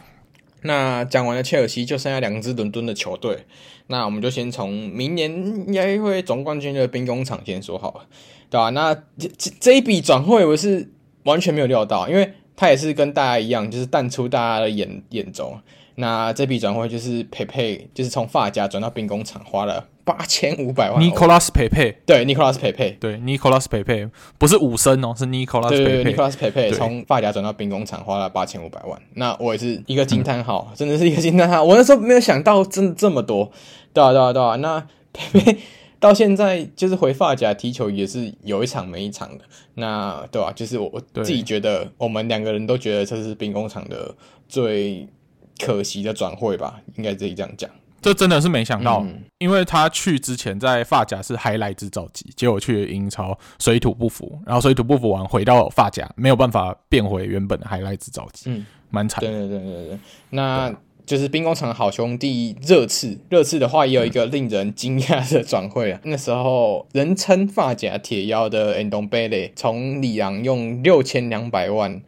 [0.64, 3.46] 那讲完了切尔西，就剩下两支伦敦的球队。
[3.88, 8.06] 那我们就先从明年应该会总冠军的兵工厂先说好了，
[8.50, 8.70] 对吧、啊？
[8.72, 10.92] 那这这一笔转会我是
[11.24, 15.60] 完全没有料到，因为他也是跟大家一样，就是淡出大家的眼眼中。
[15.96, 21.00] 那这笔转会就是佩佩，就是从发夹转到兵工厂，花了八千五百万。
[21.00, 26.16] Nicolas 佩佩，对，Nicolas 佩佩，对，Nicolas 佩佩，不是武僧哦，是 Nicolas 佩佩。
[26.16, 29.00] Nicolas 佩佩从发夹转到兵工厂，花了八千五百万。
[29.14, 31.64] 那我也是一个惊叹号， 真的是一个惊叹号。
[31.64, 33.52] 我那时候没有想到，真的这么多。
[33.94, 34.56] 对啊，对啊，对啊。
[34.56, 35.58] 那佩佩
[36.02, 39.44] 到现在就是回发夹踢球，也是有一场没一场的。
[39.76, 44.16] 那对啊，就是我自己觉得，我们两个人都觉得这是兵工厂的
[44.48, 45.08] 最。
[45.62, 47.70] 可惜的转会吧，应该可以这样讲。
[48.02, 59.20] 这真的是没想到，嗯、因为他去之前在法甲是还来之造极，结果去英超水土不服，然后水土不服完回到法甲，没有办法变回原本的还来之造极，嗯，蛮惨。
[59.20, 60.74] 对对对对对，那
[61.06, 72.02] 就是兵工厂好兄弟热刺，热刺的话也有一个令人惊讶的转会啊，嗯、那时候人称法甲铁腰的 Ndombele 从里昂用六千两百万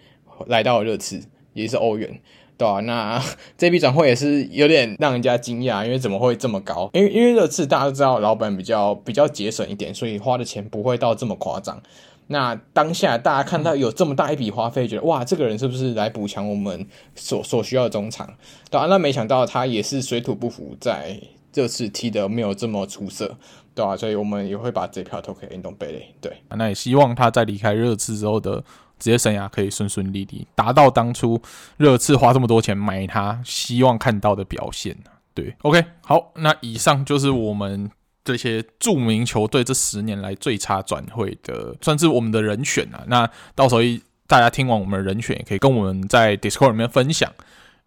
[0.45, 1.21] 来到热刺，
[1.53, 2.21] 也是欧元。
[2.61, 3.19] 对啊，那
[3.57, 6.91] 这笔转会也是有点让人家惊讶，因为怎么会这么高？
[6.93, 11.81] 因为因为热刺大家都知道，老板比较比较节省一点，所以花的钱不会到这么夸张。
[12.27, 16.85] 那当下大家看到有这么大一笔花费，觉得哇，这个人是不是来补强我们
[17.15, 18.31] 所所需要的中场？
[18.69, 21.19] 对啊，那没想到他也是水土不服，在
[21.51, 23.35] 这次踢的没有这么出色，
[23.73, 26.13] 对啊，所以我们也会把这票投给运动贝雷。
[26.21, 28.63] 对，那也希望他在离开热刺之后的
[29.01, 31.41] 职业生涯可以顺顺利利，达到当初
[31.75, 34.95] 热刺花这么多钱买他希望看到的表现。
[35.33, 37.91] 对，OK，好，那以上就是我们。
[38.23, 43.03] 这些著名球队这十年来最差转会的，算是我们的人选啊。
[43.07, 47.33] 那到时候一大家听完我们的人选，也可以跟我们在 Discord 里面分享。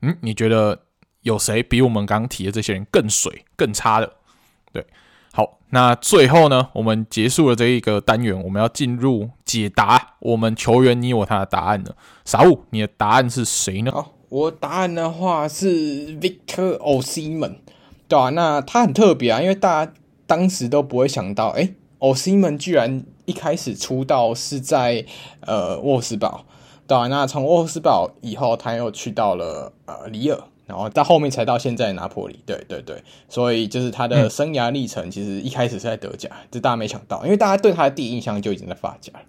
[0.00, 0.76] 嗯，你觉得
[1.20, 4.12] 有谁比我们刚刚提的这些人更水、更差的？
[4.72, 4.84] 对，
[5.36, 11.96] 好，那最后呢，我们结束了这一个单元，我们要进入解答我们球员你我他的答案了。
[12.24, 13.90] 傻物，你的答案是谁呢？
[13.92, 17.56] 哦，我答案的话是 Victor Osimhen，
[18.06, 19.92] 对啊，那他很特别啊，因为大家。
[20.26, 25.04] 当时都不会想到，哎，欧西门居然一开始出道是在
[25.40, 26.46] 呃沃斯堡，
[26.86, 39.24] 对啊，那从沃斯堡以后，他又去到了呃里尔，然后到后面才到现在拿破里，对对对，所以就是他的生涯历程，其实一开始是在德甲，这、嗯、大家没想到，因为大家对他的第一印象就已经在法甲了。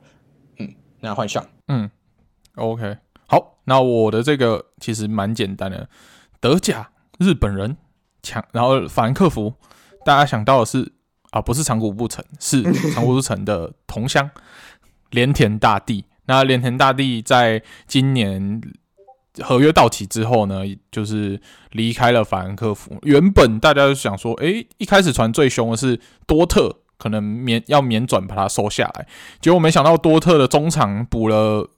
[0.60, 1.90] 嗯，那换上，嗯
[2.56, 5.90] ，OK，好，那我的这个其实蛮简单的，
[6.40, 7.76] 德甲日本人
[8.24, 9.54] 强，然后法兰克福。
[10.06, 10.94] 大家想到的是
[11.32, 12.62] 啊，不是长谷部诚，是
[12.94, 14.30] 长谷部诚的同乡
[15.10, 16.06] 连田大地。
[16.28, 18.62] 那连田大地在今年
[19.42, 20.62] 合约到期之后呢，
[20.92, 21.40] 就是
[21.72, 22.98] 离开了法兰克福。
[23.04, 29.08] 原本大家就想说，哎、一开始传最凶的是多特，可能免要免转把他收下来。
[29.42, 31.70] 结果没想到多特的中场补了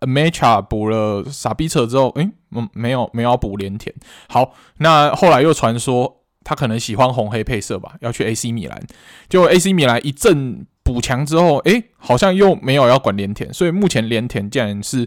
[0.00, 3.94] Mecha，补了傻逼策之后，哎、欸，嗯，没有没有要补连田。
[4.28, 6.16] 好，那后来又传说。
[6.42, 8.82] 他可能喜欢红黑配色吧，要去 AC 米兰。
[9.28, 15.06] 结果 AC 米兰一阵补强之后，诶，好像又没有要管连田，所以目前连田竟然是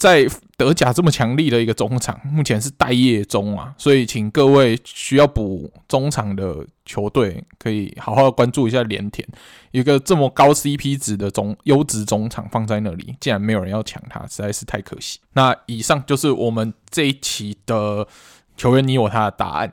[0.00, 0.26] 在
[0.56, 3.74] 德甲这么强力的一个中场，目前是待业中啊。
[3.76, 9.28] 所以请各位需要补中场的球队，可以好好关注一下连田，
[9.72, 15.20] 一个这么高 CP 值的中优质中场放在那里，竟然没有人要抢他，实在是太可惜。
[15.34, 18.08] 那以上就是我们这一期的
[18.56, 19.70] 球员你我他的答案。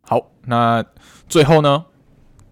[0.00, 0.84] 好，那
[1.28, 1.84] 最后呢，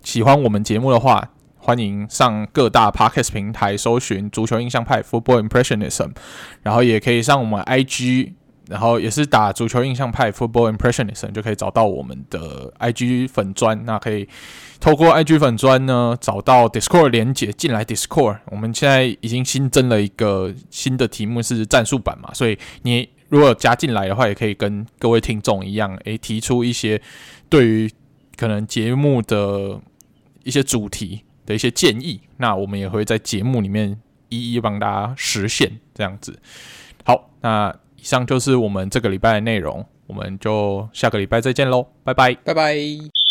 [0.05, 1.32] 喜欢我们节目的话，
[1.70, 6.10] 欢迎上各大 Podcast 平台搜寻“足球印象派 Football Impressionism”，
[6.64, 8.32] 然后也可以上我们 IG，
[8.66, 13.84] 然后也是打“足球印象派 Football Impressionism” 就可以找到我们的 IG 粉砖。
[13.84, 14.28] 那可以
[14.80, 18.38] 透过 IG 粉砖呢，找到 Discord 连结进来 Discord。
[18.46, 27.00] 我们现在已经新增了一个新的题目是战术版嘛，所以你如果加进来的话，也可以跟各位听众一样，诶，提出一些。
[27.48, 27.88] 对于
[28.36, 29.80] 可能节目的
[30.42, 36.38] 一些主题的一些建议，那我们也会在节目里面一一帮大家实现这样子。
[37.05, 43.29] 好，那以上就是我们这个礼拜的内容，我们就下个礼拜再见喽，拜拜，拜拜。